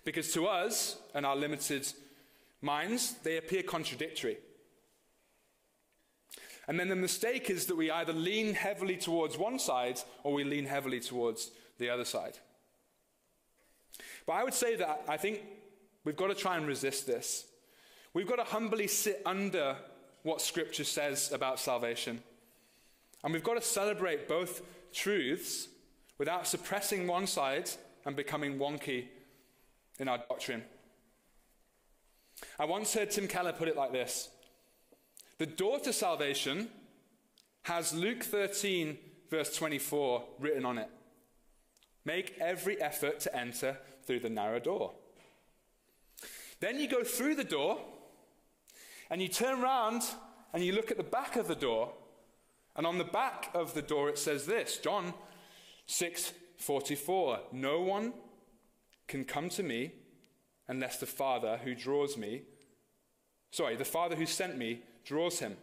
[0.04, 1.88] Because to us and our limited
[2.62, 4.38] minds, they appear contradictory.
[6.68, 10.44] And then the mistake is that we either lean heavily towards one side or we
[10.44, 12.38] lean heavily towards the other side.
[14.32, 15.42] But I would say that I think
[16.06, 17.46] we've got to try and resist this.
[18.14, 19.76] We've got to humbly sit under
[20.24, 22.24] what Scripture says about salvation.
[23.26, 24.62] And we've got to celebrate both
[24.94, 25.68] truths
[26.18, 27.72] without suppressing one side
[28.06, 29.08] and becoming wonky
[30.00, 30.64] in our doctrine.
[32.58, 34.30] I once heard Tim Keller put it like this
[35.40, 36.70] The door to salvation
[37.64, 38.98] has Luke 13,
[39.30, 40.90] verse 24, written on it.
[42.06, 44.94] Make every effort to enter through the narrow door.
[46.60, 47.80] Then you go through the door
[49.10, 50.04] and you turn around
[50.54, 51.94] and you look at the back of the door.
[52.76, 55.14] And on the back of the door it says this John
[55.88, 57.40] 6 44.
[57.52, 58.14] No one
[59.08, 59.94] can come to me
[60.68, 62.44] unless the Father who draws me,
[63.52, 65.58] sorry, the Father who sent me draws him,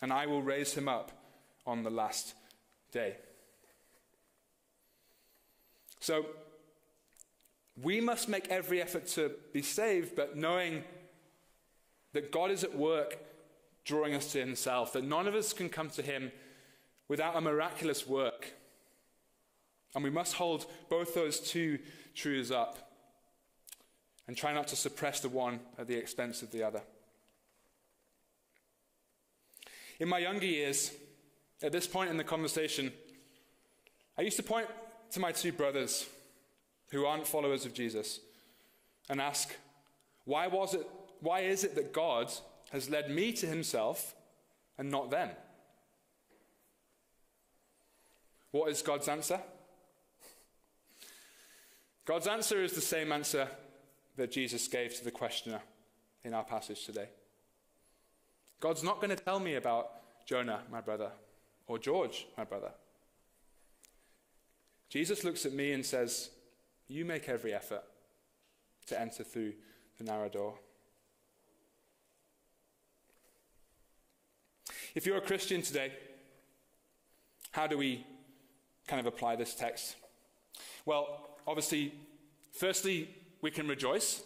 [0.00, 1.12] and I will raise him up
[1.66, 2.34] on the last
[2.92, 3.16] day.
[6.00, 6.24] So,
[7.82, 10.82] we must make every effort to be saved, but knowing
[12.12, 13.18] that God is at work
[13.84, 16.32] drawing us to Himself, that none of us can come to Him
[17.08, 18.52] without a miraculous work.
[19.94, 21.78] And we must hold both those two
[22.14, 22.90] truths up
[24.26, 26.82] and try not to suppress the one at the expense of the other.
[29.98, 30.92] In my younger years,
[31.62, 32.92] at this point in the conversation,
[34.18, 34.68] I used to point
[35.12, 36.06] to my two brothers
[36.90, 38.20] who aren't followers of Jesus
[39.08, 39.54] and ask,
[40.24, 40.86] why was it
[41.20, 42.32] why is it that God
[42.70, 44.14] has led me to himself
[44.76, 45.30] and not them?
[48.50, 49.40] What is God's answer?
[52.04, 53.48] God's answer is the same answer
[54.16, 55.60] that Jesus gave to the questioner
[56.24, 57.08] in our passage today.
[58.60, 59.90] God's not going to tell me about
[60.24, 61.10] Jonah, my brother,
[61.66, 62.70] or George, my brother.
[64.88, 66.30] Jesus looks at me and says,
[66.88, 67.82] You make every effort
[68.86, 69.52] to enter through
[69.98, 70.54] the narrow door.
[74.94, 75.92] If you're a Christian today,
[77.52, 78.06] how do we
[78.86, 79.96] kind of apply this text?
[80.86, 81.92] Well, obviously,
[82.52, 84.22] firstly, we can rejoice.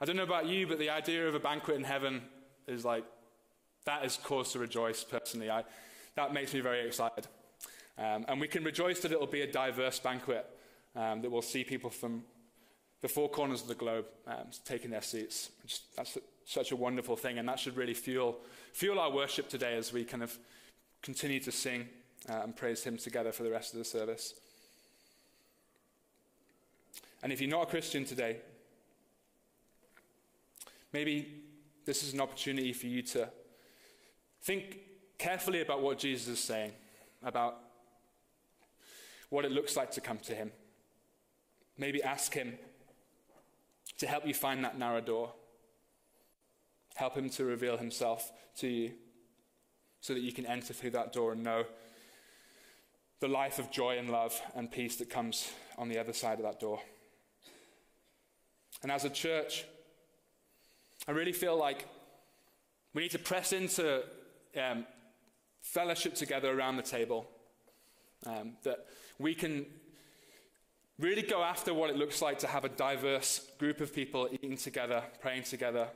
[0.00, 2.22] I don't know about you, but the idea of a banquet in heaven
[2.68, 3.04] is like,
[3.84, 5.50] that is cause to rejoice personally.
[5.50, 5.64] I,
[6.14, 7.26] that makes me very excited.
[7.98, 10.46] Um, and we can rejoice that it will be a diverse banquet
[10.96, 12.22] um, that will see people from
[13.00, 15.50] the four corners of the globe um, taking their seats.
[15.66, 18.38] Just, that's such a wonderful thing, and that should really fuel,
[18.72, 20.36] fuel our worship today as we kind of
[21.02, 21.88] continue to sing
[22.28, 24.34] uh, and praise Him together for the rest of the service.
[27.22, 28.38] And if you're not a Christian today,
[30.92, 31.42] maybe
[31.84, 33.28] this is an opportunity for you to
[34.42, 34.78] think
[35.18, 36.72] carefully about what Jesus is saying,
[37.22, 37.58] about
[39.28, 40.50] what it looks like to come to Him.
[41.80, 42.58] Maybe ask Him
[43.96, 45.32] to help you find that narrow door.
[46.94, 48.92] Help Him to reveal Himself to you
[50.02, 51.64] so that you can enter through that door and know
[53.20, 56.44] the life of joy and love and peace that comes on the other side of
[56.44, 56.80] that door.
[58.82, 59.64] And as a church,
[61.08, 61.86] I really feel like
[62.92, 64.02] we need to press into
[64.54, 64.84] um,
[65.62, 67.26] fellowship together around the table.
[68.26, 68.86] Um, that
[69.18, 69.64] we can
[71.00, 74.56] really go after what it looks like to have a diverse group of people eating
[74.56, 75.88] together, praying together,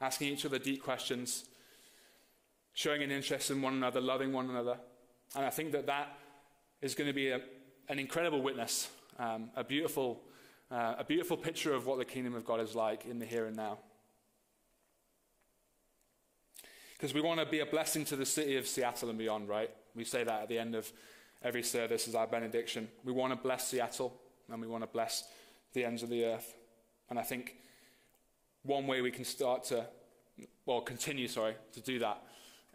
[0.00, 1.44] asking each other deep questions,
[2.72, 4.76] showing an interest in one another, loving one another.
[5.36, 6.16] And I think that that
[6.80, 7.40] is going to be a,
[7.88, 8.88] an incredible witness,
[9.18, 10.22] um, a, beautiful,
[10.70, 13.46] uh, a beautiful picture of what the kingdom of God is like in the here
[13.46, 13.78] and now.
[16.92, 19.70] Because we want to be a blessing to the city of Seattle and beyond, right?
[19.94, 20.90] We say that at the end of
[21.42, 22.88] every service as our benediction.
[23.04, 24.20] We want to bless Seattle
[24.50, 25.24] and we want to bless
[25.72, 26.54] the ends of the earth.
[27.10, 27.56] And I think
[28.62, 29.86] one way we can start to,
[30.66, 32.22] well, continue, sorry, to do that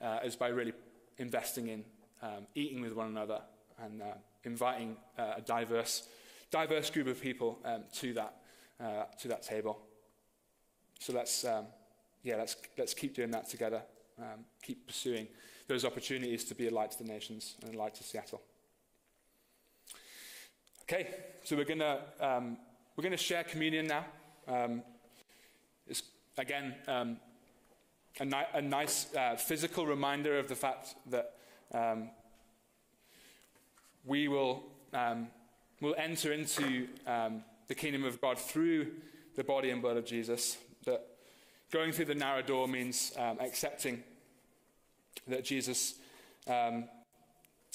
[0.02, 0.74] uh, is by really
[1.18, 1.84] investing in
[2.22, 3.42] um, eating with one another
[3.84, 4.06] and uh,
[4.44, 6.08] inviting uh, a diverse,
[6.52, 8.36] diverse group of people um, to that
[8.80, 9.80] uh, to that table.
[11.00, 11.66] So let's um,
[12.24, 13.82] yeah let's let's keep doing that together.
[14.18, 15.28] Um, keep pursuing
[15.68, 18.42] those opportunities to be a light to the nations and a light to Seattle.
[20.92, 21.08] Okay,
[21.44, 22.58] so we're gonna um,
[22.96, 24.06] we're gonna share communion now.
[24.48, 24.82] Um,
[25.88, 26.02] it's
[26.36, 27.18] again um,
[28.20, 31.36] a, ni- a, nice uh, physical reminder of the fact that
[31.76, 32.10] um,
[34.04, 35.28] we will um,
[35.80, 38.88] will enter into um, the kingdom of God through
[39.36, 40.58] the body and blood of Jesus.
[40.86, 41.06] That
[41.72, 44.02] going through the narrow door means accepting
[45.28, 46.00] that Jesus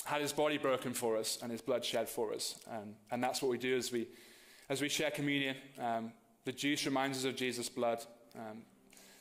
[0.04, 2.58] had his body broken for us and his blood shed for us.
[2.70, 4.06] Um, and that's what we do as we,
[4.68, 5.56] as we share communion.
[5.78, 6.12] Um,
[6.44, 8.04] the juice reminds us of Jesus' blood,
[8.36, 8.62] um,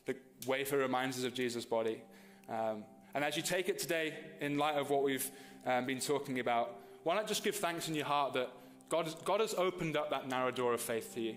[0.06, 0.16] the
[0.46, 2.02] wafer reminds us of Jesus' body.
[2.50, 2.84] Um,
[3.16, 5.30] and as you take it today, in light of what we've
[5.66, 8.50] um, been talking about, why not just give thanks in your heart that
[8.90, 11.36] God, God has opened up that narrow door of faith to you?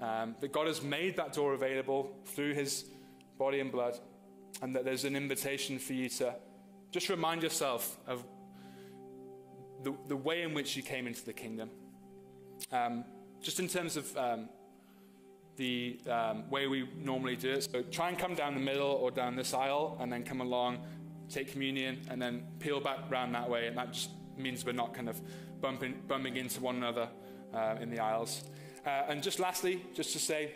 [0.00, 2.84] Um, that God has made that door available through his
[3.38, 3.98] body and blood,
[4.60, 6.34] and that there's an invitation for you to
[6.90, 8.24] just remind yourself of
[9.82, 11.70] the, the way in which you came into the kingdom.
[12.72, 13.04] Um,
[13.40, 14.48] just in terms of um,
[15.56, 17.68] the um, way we normally do it.
[17.70, 20.78] So try and come down the middle or down this aisle and then come along,
[21.28, 23.66] take communion, and then peel back round that way.
[23.66, 25.20] And that just means we're not kind of
[25.60, 27.08] bumping, bumping into one another
[27.54, 28.44] uh, in the aisles.
[28.86, 30.52] Uh, and just lastly, just to say,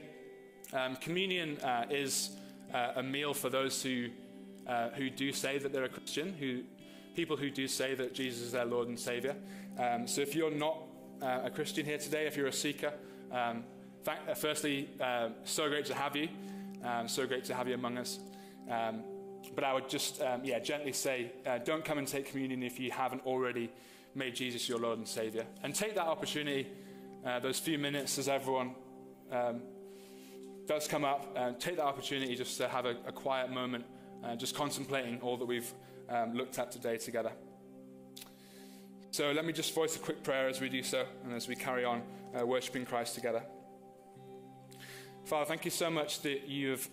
[0.72, 2.30] um, communion uh, is
[2.72, 4.09] uh, a meal for those who
[4.67, 6.63] uh, who do say that they're a Christian, who
[7.15, 9.37] people who do say that Jesus is their Lord and Savior.
[9.79, 10.79] Um, so if you're not
[11.21, 12.93] uh, a Christian here today, if you're a seeker,
[13.31, 13.65] um,
[14.07, 16.29] uh, firstly, uh, so great to have you.
[16.83, 18.19] Um, so great to have you among us.
[18.69, 19.03] Um,
[19.55, 22.81] but I would just, um, yeah, gently say, uh, don't come and take communion if
[22.81, 23.71] you haven't already
[24.15, 25.47] made Jesus your Lord and Savior.
[25.63, 26.69] And take that opportunity,
[27.25, 28.75] uh, those few minutes as everyone
[30.67, 33.85] does come up, take that opportunity just to have a, a quiet moment
[34.25, 35.73] uh, just contemplating all that we've
[36.09, 37.33] um, looked at today together.
[39.11, 41.55] So let me just voice a quick prayer as we do so and as we
[41.55, 42.03] carry on
[42.35, 43.43] uh, worshipping Christ together.
[45.25, 46.89] Father, thank you so much that you have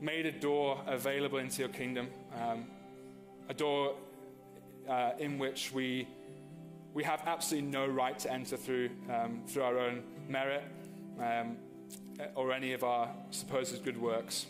[0.00, 2.08] made a door available into your kingdom,
[2.40, 2.66] um,
[3.48, 3.96] a door
[4.88, 6.06] uh, in which we,
[6.94, 10.62] we have absolutely no right to enter through, um, through our own merit
[11.20, 11.56] um,
[12.34, 14.46] or any of our supposed good works.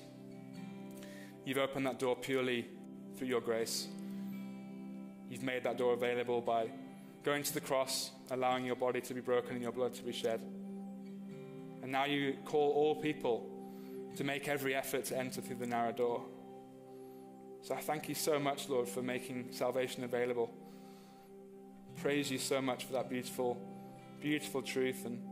[1.46, 2.66] You've opened that door purely
[3.16, 3.86] through your grace.
[5.30, 6.68] You've made that door available by
[7.22, 10.10] going to the cross, allowing your body to be broken and your blood to be
[10.10, 10.40] shed.
[11.82, 13.48] And now you call all people
[14.16, 16.24] to make every effort to enter through the narrow door.
[17.62, 20.52] So I thank you so much, Lord, for making salvation available.
[22.02, 23.56] Praise you so much for that beautiful,
[24.20, 25.06] beautiful truth.
[25.06, 25.22] And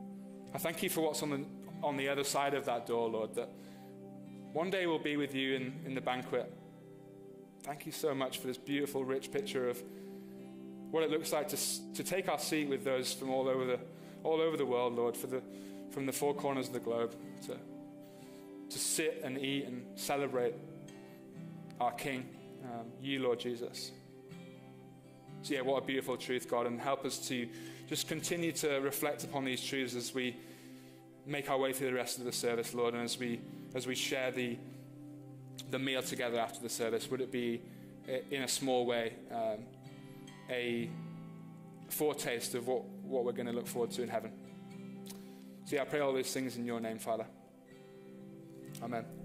[0.54, 1.44] I thank you for what's on the,
[1.82, 3.50] on the other side of that door, Lord, that
[4.54, 6.50] one day we'll be with you in, in the banquet.
[7.64, 9.82] Thank you so much for this beautiful, rich picture of
[10.92, 11.56] what it looks like to,
[11.94, 13.80] to take our seat with those from all over the,
[14.22, 15.42] all over the world, Lord, for the,
[15.90, 17.56] from the four corners of the globe, to,
[18.70, 20.54] to sit and eat and celebrate
[21.80, 22.24] our King,
[22.62, 23.90] um, you, Lord Jesus.
[25.42, 27.48] So, yeah, what a beautiful truth, God, and help us to
[27.88, 30.36] just continue to reflect upon these truths as we
[31.26, 33.40] make our way through the rest of the service, Lord, and as we
[33.74, 34.56] as we share the,
[35.70, 37.62] the meal together after the service, would it be,
[38.30, 39.64] in a small way, um,
[40.50, 40.88] a
[41.88, 44.32] foretaste of what, what we're going to look forward to in heaven?
[45.64, 47.26] So, yeah, I pray all these things in your name, Father.
[48.82, 49.23] Amen.